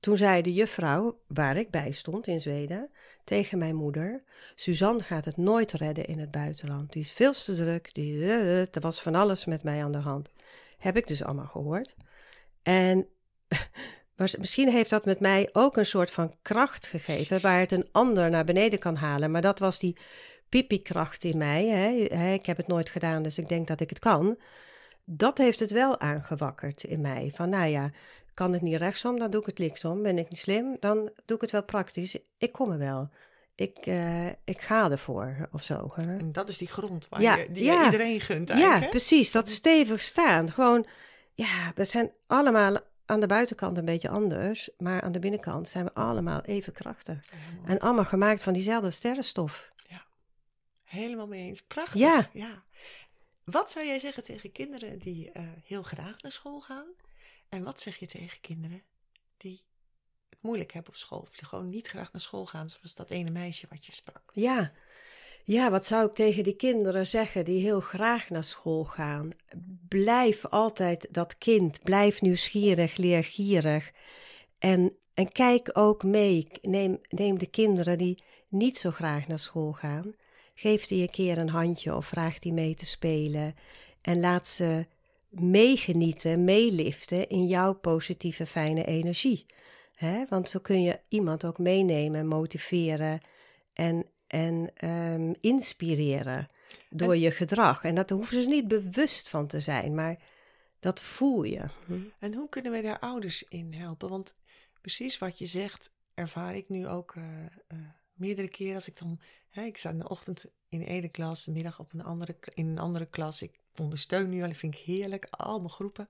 [0.00, 2.90] toen zei de juffrouw waar ik bij stond in Zweden
[3.24, 4.22] tegen mijn moeder:
[4.54, 6.92] Suzanne gaat het nooit redden in het buitenland.
[6.92, 7.94] Die is veel te druk.
[7.94, 10.28] Die, er was van alles met mij aan de hand.
[10.78, 11.94] Heb ik dus allemaal gehoord.
[12.62, 13.06] En
[14.16, 17.88] maar misschien heeft dat met mij ook een soort van kracht gegeven, waar het een
[17.92, 19.30] ander naar beneden kan halen.
[19.30, 19.96] Maar dat was die
[20.48, 21.66] pipi-kracht in mij.
[21.66, 22.16] Hè?
[22.16, 24.38] Hè, Ik heb het nooit gedaan, dus ik denk dat ik het kan.
[25.04, 27.30] Dat heeft het wel aangewakkerd in mij.
[27.34, 27.90] Van nou ja,
[28.40, 30.02] kan het niet rechtsom, dan doe ik het linksom.
[30.02, 32.16] Ben ik niet slim, dan doe ik het wel praktisch.
[32.38, 33.08] Ik kom er wel.
[33.54, 35.88] Ik, eh, ik ga ervoor of zo.
[35.94, 36.16] Hè?
[36.18, 37.78] En dat is die grond waar Ja, je, die ja.
[37.78, 38.82] je iedereen gunt eigenlijk.
[38.82, 39.30] Ja, precies.
[39.30, 40.52] Dat stevig staan.
[40.52, 40.86] Gewoon,
[41.34, 42.76] ja, we zijn allemaal
[43.06, 44.70] aan de buitenkant een beetje anders.
[44.78, 47.30] Maar aan de binnenkant zijn we allemaal even krachtig.
[47.30, 49.72] Helemaal, En allemaal gemaakt van diezelfde sterrenstof.
[50.84, 51.62] helemaal mee eens.
[51.62, 52.00] Prachtig.
[52.00, 52.28] Ja.
[52.32, 52.62] ja.
[53.44, 56.86] Wat zou jij zeggen tegen kinderen die eh, heel graag naar school gaan?
[57.50, 58.82] En wat zeg je tegen kinderen
[59.36, 59.64] die
[60.28, 61.18] het moeilijk hebben op school?
[61.18, 64.22] Of die gewoon niet graag naar school gaan, zoals dat ene meisje wat je sprak?
[64.32, 64.72] Ja.
[65.44, 69.30] Ja, wat zou ik tegen die kinderen zeggen die heel graag naar school gaan?
[69.88, 71.82] Blijf altijd dat kind.
[71.82, 73.90] Blijf nieuwsgierig, leergierig.
[74.58, 76.48] En, en kijk ook mee.
[76.62, 80.14] Neem, neem de kinderen die niet zo graag naar school gaan.
[80.54, 83.54] Geef die een keer een handje of vraag die mee te spelen.
[84.00, 84.86] En laat ze
[85.30, 89.46] meegenieten, meeliften in jouw positieve, fijne energie.
[89.94, 90.24] Hè?
[90.28, 93.20] Want zo kun je iemand ook meenemen, motiveren
[93.72, 96.48] en, en ehm, inspireren
[96.90, 97.84] door je gedrag.
[97.84, 100.18] En dat hoeven ze niet bewust van te zijn, maar
[100.78, 101.64] dat voel je.
[102.18, 104.08] En hoe kunnen wij daar ouders in helpen?
[104.08, 104.34] Want
[104.80, 107.78] precies wat je zegt, ervaar ik nu ook eh, eh,
[108.12, 109.20] meerdere keren als ik dan...
[109.50, 112.36] Hè, ik sta in de ochtend in de ene klas, de middag op een andere,
[112.52, 113.42] in een andere klas.
[113.42, 116.08] Ik ondersteun nu al, dat vind ik heerlijk, allemaal groepen.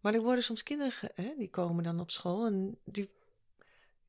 [0.00, 3.10] Maar er worden soms kinderen, hè, die komen dan op school en die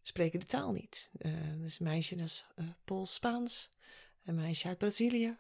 [0.01, 1.09] spreken de taal niet.
[1.57, 3.72] Dus een meisje, dat is eh, Pools-Spaans.
[4.26, 5.38] Een meisje uit Brazilië.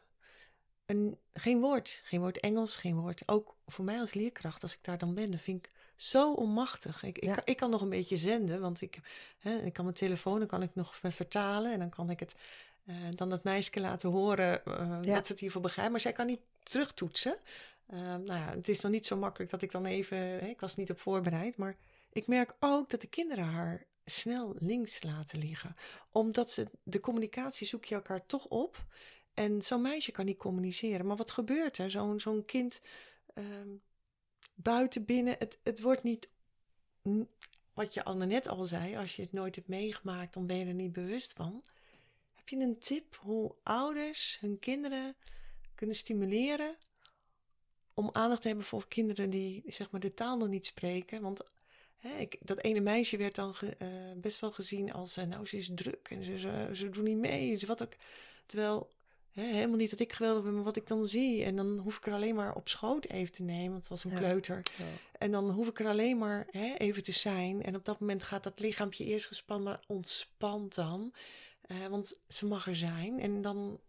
[0.85, 2.01] En geen woord.
[2.03, 3.23] Geen woord Engels, geen woord.
[3.25, 7.03] Ook voor mij als leerkracht, als ik daar dan ben, dan vind ik zo onmachtig.
[7.03, 8.99] Ik, ik, kan, ik kan nog een beetje zenden, want ik,
[9.37, 12.35] hè, ik kan mijn telefoon, dan kan ik nog vertalen en dan kan ik het
[12.85, 15.01] eh, dan dat meisje laten horen Ja.
[15.01, 15.91] dat ze het hiervoor begrijpt.
[15.91, 17.37] Maar zij kan niet terugtoetsen.
[17.85, 20.59] Eh, nou ja, het is nog niet zo makkelijk dat ik dan even, hè, ik
[20.59, 21.77] was niet op voorbereid, maar
[22.11, 25.75] ik merk ook dat de kinderen haar snel links laten liggen.
[26.11, 28.85] Omdat ze, de communicatie zoek je elkaar toch op.
[29.33, 31.05] En zo'n meisje kan niet communiceren.
[31.05, 31.91] Maar wat gebeurt er?
[31.91, 32.81] Zo'n zo'n kind
[33.33, 33.69] ehm,
[34.53, 36.29] buiten, binnen, het, het wordt niet...
[37.73, 40.65] Wat je al net al zei, als je het nooit hebt meegemaakt, dan ben je
[40.65, 41.63] er niet bewust van.
[42.33, 45.15] Heb je een tip hoe ouders hun kinderen
[45.83, 46.77] kunnen stimuleren
[47.93, 51.21] om aandacht te hebben voor kinderen die zeg maar, de taal nog niet spreken?
[51.21, 51.41] Want
[51.97, 55.45] hè, ik, dat ene meisje werd dan ge- eh, best wel gezien als, eh, nou,
[55.45, 57.55] ze is druk en ze, ze, ze doet niet mee.
[57.55, 57.93] Ze wat ook.
[58.45, 58.89] Terwijl
[59.31, 61.43] hè, helemaal niet dat ik geweldig ben, maar wat ik dan zie.
[61.43, 64.03] En dan hoef ik er alleen maar op schoot even te nemen, want het was
[64.03, 64.17] een Ja.
[64.17, 64.61] kleuter.
[65.17, 67.63] En dan hoef ik er alleen maar hè, even te zijn.
[67.63, 71.13] En op dat moment gaat dat lichaampje eerst gespannen, maar ontspant dan.
[71.61, 73.19] Eh, want ze mag er zijn.
[73.19, 73.79] En dan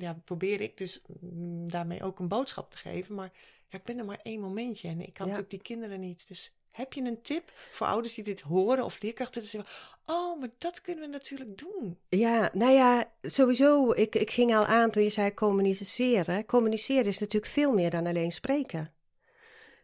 [0.00, 3.14] ja, probeer ik dus mm, daarmee ook een boodschap te geven.
[3.14, 3.32] Maar
[3.68, 4.88] ja, ik ben er maar één momentje.
[4.88, 5.32] En ik kan Ja.
[5.32, 6.28] natuurlijk die kinderen niet.
[6.28, 9.70] Dus heb je een tip voor ouders die dit horen of leerkrachten die zeggen...
[10.06, 11.98] Oh, maar dat kunnen we natuurlijk doen.
[12.08, 13.92] Ja, nou ja, sowieso.
[13.92, 16.46] Ik, ik ging al aan toen je zei communiceren.
[16.46, 18.92] Communiceren is natuurlijk veel meer dan alleen spreken.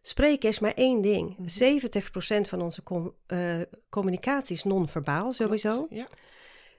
[0.02, 1.36] Spreken is maar één ding.
[1.38, 1.48] Mhm.
[1.48, 5.76] 70% van onze com- eh, communicatie is non-verbaal, sowieso.
[5.76, 6.08] Klopt, Ja.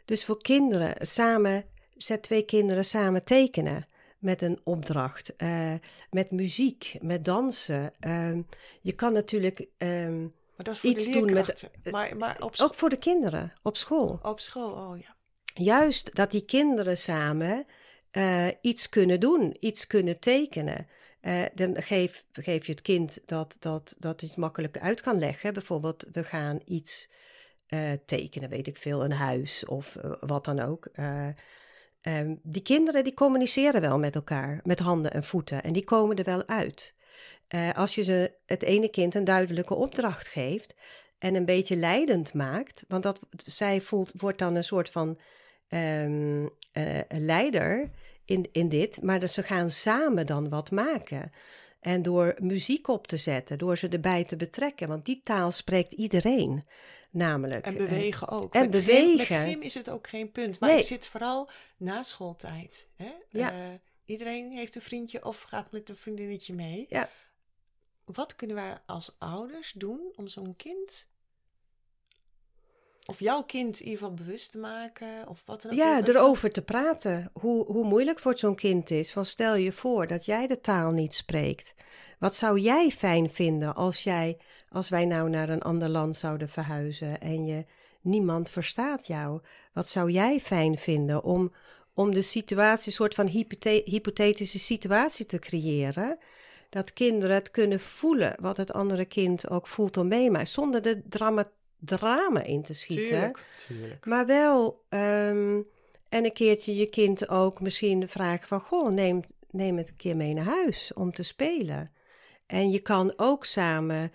[0.05, 1.65] Dus voor kinderen, samen,
[1.95, 3.87] zet twee kinderen samen tekenen
[4.19, 5.73] met een opdracht, eh,
[6.09, 7.93] met muziek, met dansen.
[7.99, 8.41] Ehm,
[8.81, 11.69] je kan natuurlijk, ehm, Maar dat is voor Iets de doen met- leerkrachten.
[11.91, 15.15] maar, maar op, ook voor de kinderen op school, op school, oh ja.
[15.53, 17.65] juist dat die kinderen samen
[18.11, 20.87] eh, iets kunnen doen, iets kunnen tekenen.
[21.21, 25.53] Eh, dan geef, geef je het kind dat, dat, dat het makkelijk uit kan leggen.
[25.53, 27.09] Bijvoorbeeld, we gaan iets
[27.65, 30.87] eh, tekenen, weet ik veel, een huis of eh, wat dan ook.
[32.05, 35.63] Eh, ehm, die kinderen die communiceren wel met elkaar, met handen en voeten.
[35.63, 36.93] En die komen er wel uit.
[37.47, 40.75] Eh, als je ze het ene kind een duidelijke opdracht geeft
[41.17, 45.19] en een beetje leidend maakt, want dat, zij voelt, wordt dan een soort van
[45.67, 47.89] ehm, eh, leider
[48.25, 51.31] in, in dit, maar dat ze gaan samen dan wat maken.
[51.79, 55.93] En door muziek op te zetten, door ze erbij te betrekken, want die taal spreekt
[55.93, 56.63] iedereen.
[57.15, 57.65] Namelijk.
[57.65, 58.53] En eh, bewegen ook.
[58.53, 59.47] en met Gym, met bewegen.
[59.49, 60.59] gym is het ook geen punt.
[60.59, 60.77] Maar Nee.
[60.79, 62.87] ik zit vooral na schooltijd.
[62.95, 63.11] Hè?
[63.29, 63.51] Ja.
[63.51, 63.73] Eh,
[64.05, 66.85] iedereen heeft een vriendje of gaat met een vriendinnetje mee.
[66.89, 67.09] Ja.
[68.05, 71.07] Wat kunnen wij als ouders doen om zo'n kind...
[73.07, 75.27] Of jouw kind in ieder geval bewust te maken?
[75.27, 75.77] Of wat dan ook.
[75.77, 77.29] Ja, erover te praten.
[77.33, 79.11] Hoe, hoe moeilijk voor zo'n kind is.
[79.11, 81.73] Van stel je voor dat jij de taal niet spreekt.
[82.19, 84.37] Wat zou jij fijn vinden als, jij,
[84.69, 87.65] als wij nou naar een ander land zouden verhuizen en je,
[88.01, 89.41] niemand verstaat jou?
[89.73, 91.53] Wat zou jij fijn vinden om,
[91.93, 96.17] om de situatie, een soort van hypothe- hypothetische situatie te creëren?
[96.69, 100.81] Dat kinderen het kunnen voelen wat het andere kind ook voelt om mee, maar zonder
[100.81, 101.45] de drama,
[101.79, 103.05] drama in te schieten.
[103.05, 104.05] Tuurlijk, tuurlijk.
[104.05, 105.61] Maar wel, ehm,
[106.09, 108.59] en een keertje je kind ook misschien vragen van...
[108.59, 111.91] Goh, neem, neem het een keer mee naar huis om te spelen.
[112.45, 114.11] En je kan ook samen,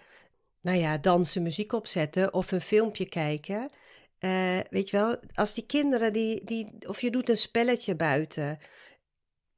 [0.61, 3.71] nou ja, dansen, muziek opzetten of een filmpje kijken.
[4.19, 8.59] Eh, weet je wel, als die kinderen, die, die, of je doet een spelletje buiten...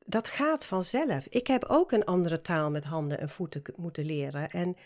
[0.07, 1.27] Dat gaat vanzelf.
[1.29, 4.51] Ik heb ook een andere taal met handen en voeten moeten leren.
[4.51, 4.77] En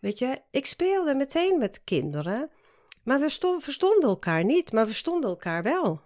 [0.00, 2.50] weet je, ik speelde meteen met kinderen...
[3.08, 6.00] Maar we sto- verstonden elkaar niet, maar we verstonden elkaar wel.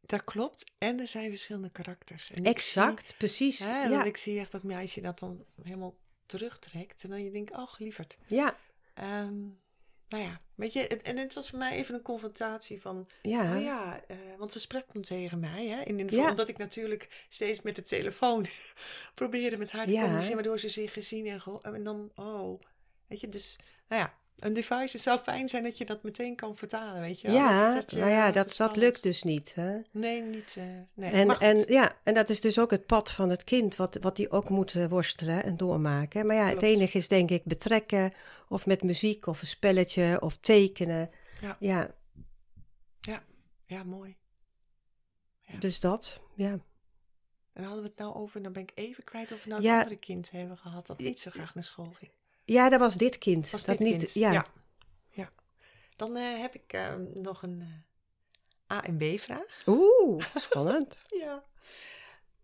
[0.00, 0.72] Dat klopt.
[0.78, 2.30] En er zijn verschillende karakters.
[2.30, 3.58] En Exact, precies.
[3.58, 5.94] Hè, ja, want ik zie echt dat meisje dat dan helemaal
[6.28, 7.04] terugtrekt.
[7.04, 8.18] En dan je denkt, oh, lieverd.
[8.26, 8.56] ja,
[8.94, 9.40] Ehm,
[10.08, 13.56] nou ja, weet je, en, en het was voor mij even een confrontatie van, ja.
[13.56, 16.30] oh ja, eh, want ze sprak dan tegen mij, hè, in, in, Ja.
[16.30, 18.46] omdat ik natuurlijk steeds met de telefoon
[19.14, 20.00] probeerde met haar te Ja.
[20.00, 22.60] communiceren, waardoor ze zich gezien en en dan, oh,
[23.06, 23.58] weet je, dus,
[23.88, 27.20] nou ja, een device het zou fijn zijn dat je dat meteen kan vertalen, weet
[27.20, 27.36] je wel.
[27.36, 29.54] Ja, Dat- nou ja, dat dat, dat lukt dus niet.
[29.54, 29.78] Hè?
[29.92, 30.64] Nee, niet, eh,
[30.94, 31.10] nee.
[31.10, 34.16] En, en, ja, en dat is dus ook het pad van het kind, wat, wat
[34.16, 36.26] die ook moet eh, worstelen en doormaken.
[36.26, 38.12] Maar ja, het enige is denk ik betrekken,
[38.48, 41.10] of met muziek, of een spelletje, of tekenen.
[41.40, 41.56] Ja.
[41.60, 41.96] ja
[43.68, 44.16] ja, mooi.
[45.40, 45.58] Ja.
[45.58, 46.58] dus dat, ja.
[47.52, 49.72] En hadden we het nou over, dan ben ik even kwijt of we nou Ja.
[49.74, 52.10] een andere kind hebben gehad dat niet zo graag naar school ging.
[52.48, 53.50] Ja, dat was dit kind.
[53.50, 54.12] Was dat dit niet, kind?
[54.14, 54.32] Ja.
[54.32, 54.46] ja.
[55.10, 55.30] Ja.
[55.96, 59.62] Dan eh, heb ik eh, nog een eh, A- en B-vraag.
[59.66, 60.96] Oeh, spannend.
[61.08, 61.44] Ja.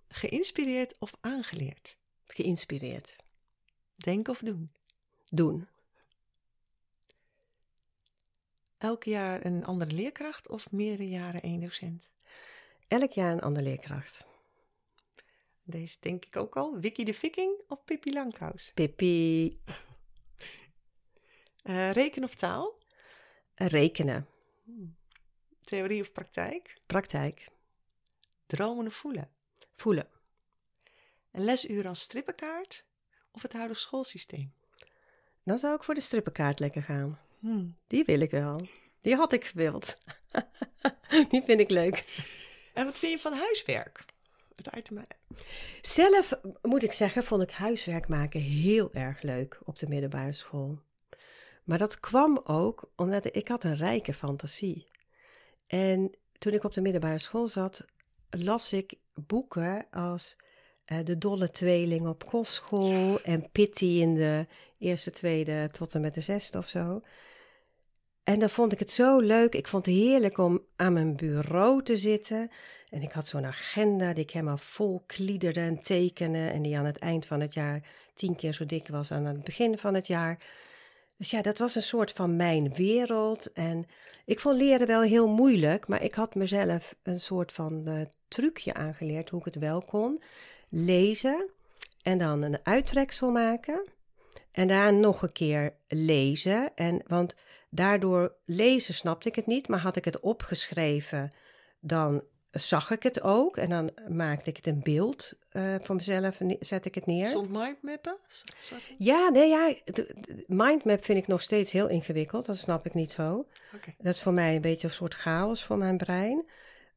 [0.08, 1.96] Geïnspireerd of aangeleerd?
[2.26, 3.16] Geïnspireerd.
[3.94, 4.72] Denken of doen?
[5.24, 5.68] Doen.
[8.78, 12.10] Elk jaar een andere leerkracht of meerdere jaren één docent?
[12.88, 14.26] Elk jaar een andere leerkracht.
[15.62, 16.78] Deze denk ik ook al.
[16.78, 18.70] Wiki de Viking of Pippi Langkous?
[18.74, 19.58] Pippi.
[21.64, 22.78] Eh, reken of taal?
[23.54, 24.28] Rekenen.
[25.60, 26.76] Theorie of praktijk?
[26.86, 27.48] Praktijk.
[28.46, 29.30] Dromen of voelen?
[29.76, 30.08] Voelen.
[31.32, 32.84] Een lesuur als strippenkaart
[33.32, 34.54] of het huidige schoolsysteem?
[35.42, 37.20] Dan zou ik voor de strippenkaart lekker gaan.
[37.38, 37.76] Hmm.
[37.86, 38.60] Die wil ik wel.
[39.00, 39.98] Die had ik gewild.
[41.30, 42.24] Die vind ik leuk.
[42.74, 44.04] En wat vind je van huiswerk?
[44.56, 45.04] Het item.
[45.82, 50.78] Zelf moet ik zeggen, vond ik huiswerk maken heel erg leuk op de middelbare school.
[51.64, 54.86] Maar dat kwam ook omdat ik had een rijke fantasie.
[55.66, 57.84] En toen ik op de middelbare school zat,
[58.30, 60.36] las ik boeken als
[60.84, 64.46] eh, De Dolle Tweeling op kostschool en Pitty in de
[64.78, 67.00] eerste, tweede tot en met de zesde of zo.
[68.22, 69.54] En dan vond ik het zo leuk.
[69.54, 72.50] Ik vond het heerlijk om aan mijn bureau te zitten.
[72.90, 76.52] En ik had zo'n agenda die ik helemaal vol kliederde en tekenen.
[76.52, 77.82] En die aan het eind van het jaar
[78.14, 80.38] tien keer zo dik was aan het begin van het jaar.
[81.16, 83.52] Dus ja, dat was een soort van mijn wereld.
[83.52, 83.86] En
[84.24, 88.74] ik vond leren wel heel moeilijk, maar ik had mezelf een soort van eh, trucje
[88.74, 90.22] aangeleerd hoe ik het wel kon.
[90.68, 91.50] Lezen
[92.02, 93.88] en dan een uittreksel maken.
[94.52, 96.74] En daarna nog een keer lezen.
[96.74, 97.34] En, want
[97.70, 101.32] daardoor lezen snapte ik het niet, maar had ik het opgeschreven,
[101.80, 102.22] dan
[102.54, 103.56] zag ik het ook.
[103.56, 107.26] En dan maakte ik het een beeld uh, van mezelf en zet ik het neer.
[107.26, 108.16] Stond mindmappen?
[108.98, 109.74] Ja, nee, ja.
[109.84, 112.46] De, de mindmap vind ik nog steeds heel ingewikkeld.
[112.46, 113.46] Dat snap ik niet zo.
[113.74, 113.94] Okay.
[113.98, 116.44] Dat is voor mij een beetje een soort chaos voor mijn brein.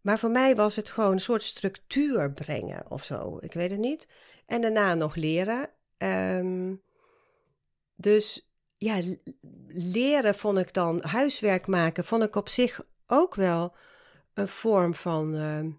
[0.01, 3.37] Maar voor mij was het gewoon een soort structuur brengen of zo.
[3.41, 4.07] Ik weet het niet.
[4.45, 5.69] En daarna nog leren.
[5.97, 6.73] Ehm,
[7.95, 9.01] dus ja,
[9.67, 13.75] leren vond ik dan, huiswerk maken, vond ik op zich ook wel
[14.37, 15.69] een vorm van, ehm,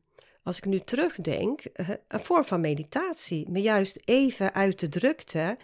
[0.42, 3.50] als ik nu terugdenk, eh, een vorm van meditatie.
[3.50, 5.56] Me juist even uit de drukte.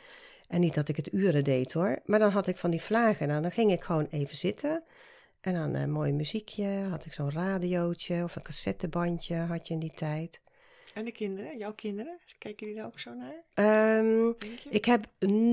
[0.49, 3.31] En niet dat ik het uren deed hoor, maar dan had ik van die vlagen
[3.31, 4.83] en dan ging ik gewoon even zitten.
[5.41, 9.81] En dan een mooi muziekje, had ik zo'n radiootje of een cassettebandje had je in
[9.81, 10.44] die tijd.
[10.95, 14.33] En de kinderen, jouw kinderen, kijken die daar ook zo naar, Ehm,
[14.69, 15.07] ik heb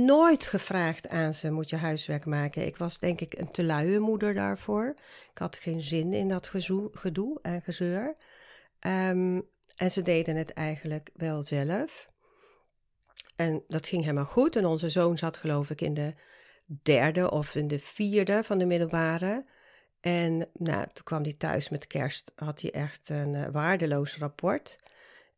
[0.06, 2.66] nooit gevraagd aan ze, moet je huiswerk maken?
[2.66, 4.96] Ik was denk ik een te luie moeder daarvoor.
[5.32, 8.16] Ik had geen zin in dat gezoe- gedoe en gezeur.
[8.80, 9.42] Ehm,
[9.76, 12.10] en ze deden het eigenlijk wel zelf.
[13.36, 14.56] En dat ging helemaal goed.
[14.56, 16.14] En onze zoon zat geloof ik in de
[16.84, 19.46] derde of in de vierde van de middelbare.
[20.00, 24.78] En nou, toen kwam hij thuis met kerst, had hij echt een eh, waardeloos rapport.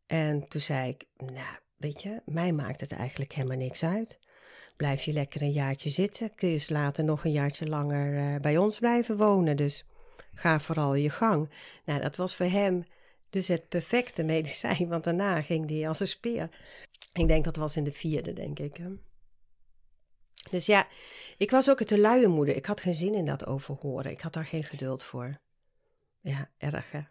[0.05, 4.19] En toen zei ik, nou, weet je, mij maakt het eigenlijk helemaal niks uit.
[4.77, 8.57] Blijf je lekker een jaartje zitten, kun je later nog een jaartje langer eh, bij
[8.57, 9.57] ons blijven wonen.
[9.57, 9.85] Dus
[10.33, 11.49] ga vooral je gang.
[11.85, 12.83] Nou, dat was voor hem
[13.29, 16.49] dus het perfecte medicijn, want daarna ging hij als een speer.
[17.13, 18.77] Ik denk dat was in de vierde, denk ik.
[18.77, 18.89] hè.
[20.49, 20.87] Dus ja,
[21.37, 22.55] ik was ook te luie moeder.
[22.55, 24.11] Ik had geen zin in dat overhoren.
[24.11, 25.39] Ik had daar geen geduld voor.
[26.21, 27.01] Ja, erg hè.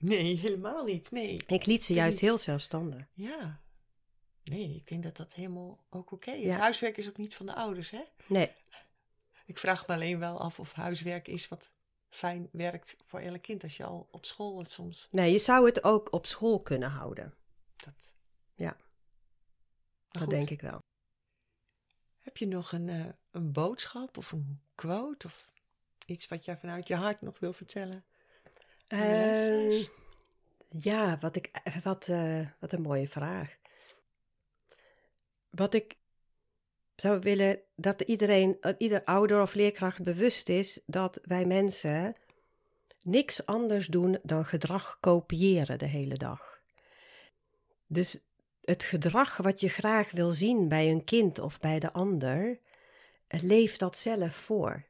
[0.00, 1.10] Nee, helemaal niet.
[1.10, 1.42] Nee.
[1.46, 2.20] Ik liet ze juist niet.
[2.20, 3.06] heel zelfstandig.
[3.12, 3.60] Ja.
[4.44, 6.52] Nee, ik denk dat dat helemaal ook oké is.
[6.54, 6.58] Ja.
[6.58, 8.02] Huiswerk is ook niet van de ouders, hè?
[8.26, 8.52] Nee,
[9.46, 11.72] Ik vraag me alleen wel af of huiswerk is wat
[12.08, 13.62] fijn werkt voor elk kind.
[13.62, 15.08] Als je al op school het soms...
[15.10, 17.34] nee, je zou het ook op school kunnen houden.
[17.76, 18.14] Dat...
[18.54, 18.76] Ja.
[18.76, 18.86] Maar
[20.08, 20.78] Dat goed, denk ik wel.
[22.18, 25.50] Heb je nog een, eh, een boodschap of een quote of
[26.06, 28.04] iets wat jij vanuit je hart nog wil vertellen?
[28.90, 29.82] Ehm,
[30.68, 31.50] ja, wat, ik,
[31.82, 33.56] wat, eh, wat een mooie vraag.
[35.50, 35.96] Wat ik
[36.96, 42.16] zou willen dat iedereen, dat ieder ouder of leerkracht bewust is dat wij mensen
[43.02, 46.60] niks anders doen dan gedrag kopiëren de hele dag.
[47.86, 48.20] Dus
[48.60, 52.60] het gedrag wat je graag wil zien bij een kind of bij de ander,
[53.26, 54.89] eh, leef dat zelf voor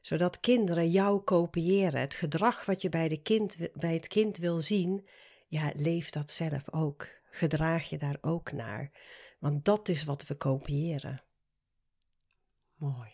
[0.00, 2.00] zodat kinderen jou kopiëren.
[2.00, 5.06] Het gedrag wat je bij, de kind, bij het kind wil zien,
[5.48, 7.08] ja, leef dat zelf ook.
[7.30, 8.90] Gedraag je daar ook naar.
[9.38, 11.22] Want dat is wat we kopiëren.
[12.74, 13.10] Mooi.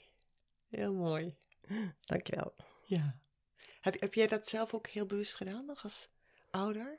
[0.68, 1.36] Heel mooi.
[2.00, 2.54] Dankjewel.
[2.84, 3.18] Ja.
[3.80, 6.08] Heb, heb jij dat zelf ook heel bewust gedaan nog als
[6.50, 6.98] ouder?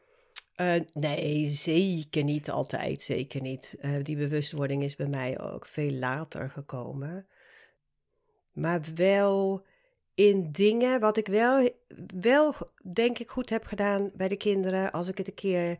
[0.55, 3.01] Eh, nee, zeker niet altijd.
[3.01, 3.75] Zeker niet.
[3.79, 7.27] Eh, die bewustwording is bij mij ook veel later gekomen.
[8.51, 9.65] Maar wel
[10.17, 11.69] in dingen, wat ik wel,
[12.19, 15.77] wel denk ik goed heb gedaan bij de kinderen, als ik het een keer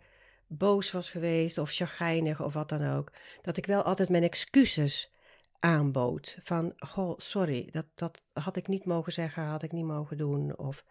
[0.47, 3.11] boos was geweest of chagrijnig of wat dan ook,
[3.41, 5.11] dat ik wel altijd mijn excuses
[5.59, 6.38] aanbood.
[6.43, 10.57] Van, goh, sorry, dat, dat had ik niet mogen zeggen, had ik niet mogen doen.
[10.57, 10.83] Of,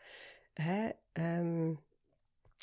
[0.52, 1.74] hè, ehm,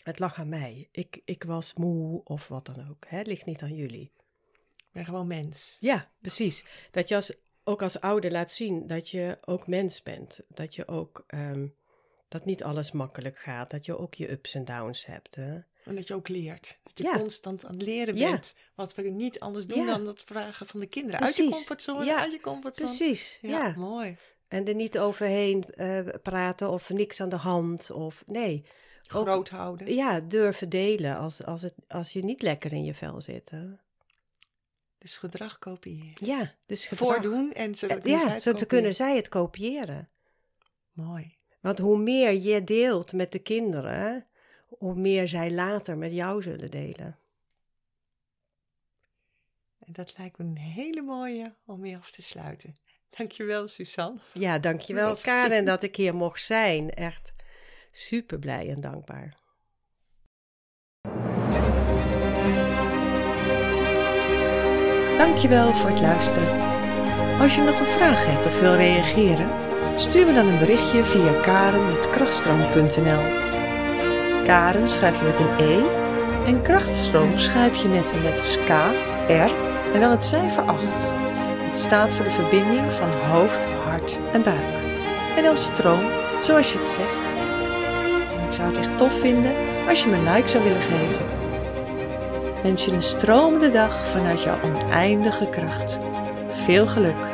[0.03, 0.87] het lag aan mij.
[0.91, 3.05] Ik, ik was moe of wat dan ook.
[3.07, 3.17] Hè?
[3.17, 4.11] Het ligt niet aan jullie.
[4.77, 5.77] Ik ben gewoon mens.
[5.79, 6.65] Ja, precies.
[6.91, 7.33] Dat je als,
[7.63, 10.39] ook als ouder laat zien dat je ook mens bent.
[10.47, 11.67] Dat je ook ehm,
[12.27, 13.69] dat niet alles makkelijk gaat.
[13.71, 15.35] Dat je ook je ups en downs hebt.
[15.35, 15.59] Hè?
[15.85, 16.79] En dat je ook leert.
[16.83, 17.17] Dat je Ja.
[17.17, 18.31] constant aan het leren Ja.
[18.31, 18.53] bent.
[18.75, 19.85] Wat we niet anders doen Ja.
[19.85, 21.19] dan dat vragen van de kinderen.
[21.19, 22.19] Uit je comfortzone, Ja.
[22.21, 22.95] uit je comfortzone.
[22.95, 23.73] Precies, ja.
[23.77, 24.17] Mooi.
[24.47, 27.91] En er niet overheen eh, praten of niks aan de hand.
[27.91, 28.65] Of nee.
[29.15, 29.93] Ook- Groot houden.
[29.95, 33.49] Ja, durven delen als, als, het, als je niet lekker in je vel zit.
[33.49, 33.65] Hè?
[35.03, 36.13] Dus gedrag kopiëren.
[36.19, 37.09] Ja, dus gedrag.
[37.09, 37.87] Voordoen en zo.
[37.87, 40.09] Eh, Ja, zo te kunnen zij het kopiëren.
[40.91, 41.37] Mooi.
[41.61, 44.25] Want hoe meer je deelt met de kinderen,
[44.67, 47.17] hoe meer zij later met jou zullen delen.
[49.79, 52.75] En dat lijkt me een hele mooie om mee af te sluiten.
[53.09, 54.19] Dankjewel, Suzanne.
[54.33, 55.15] Ja, dankjewel.
[55.15, 56.89] Karen dat ik hier mocht zijn.
[56.93, 57.33] Echt
[57.91, 59.35] super blij en dankbaar.
[65.23, 66.61] Dankjewel voor het luisteren.
[67.39, 69.51] Als je nog een vraag hebt of wil reageren,
[69.95, 73.23] stuur me dan een berichtje via karen.krachtstroom.nl
[74.45, 75.83] Karen schrijf je met een E
[76.45, 78.69] en krachtstroom schrijf je met de letters K,
[79.27, 79.51] R
[79.93, 80.81] en dan het cijfer 8.
[81.67, 84.65] Het staat voor de verbinding van hoofd, hart en buik.
[85.37, 86.05] En dan stroom,
[86.41, 87.29] zoals je het zegt.
[88.47, 89.55] Ik zou het echt tof vinden
[89.87, 91.32] als je me een like zou willen geven.
[92.63, 95.99] Wens je een stromende dag vanuit jouw oneindige kracht.
[96.65, 97.32] Veel geluk!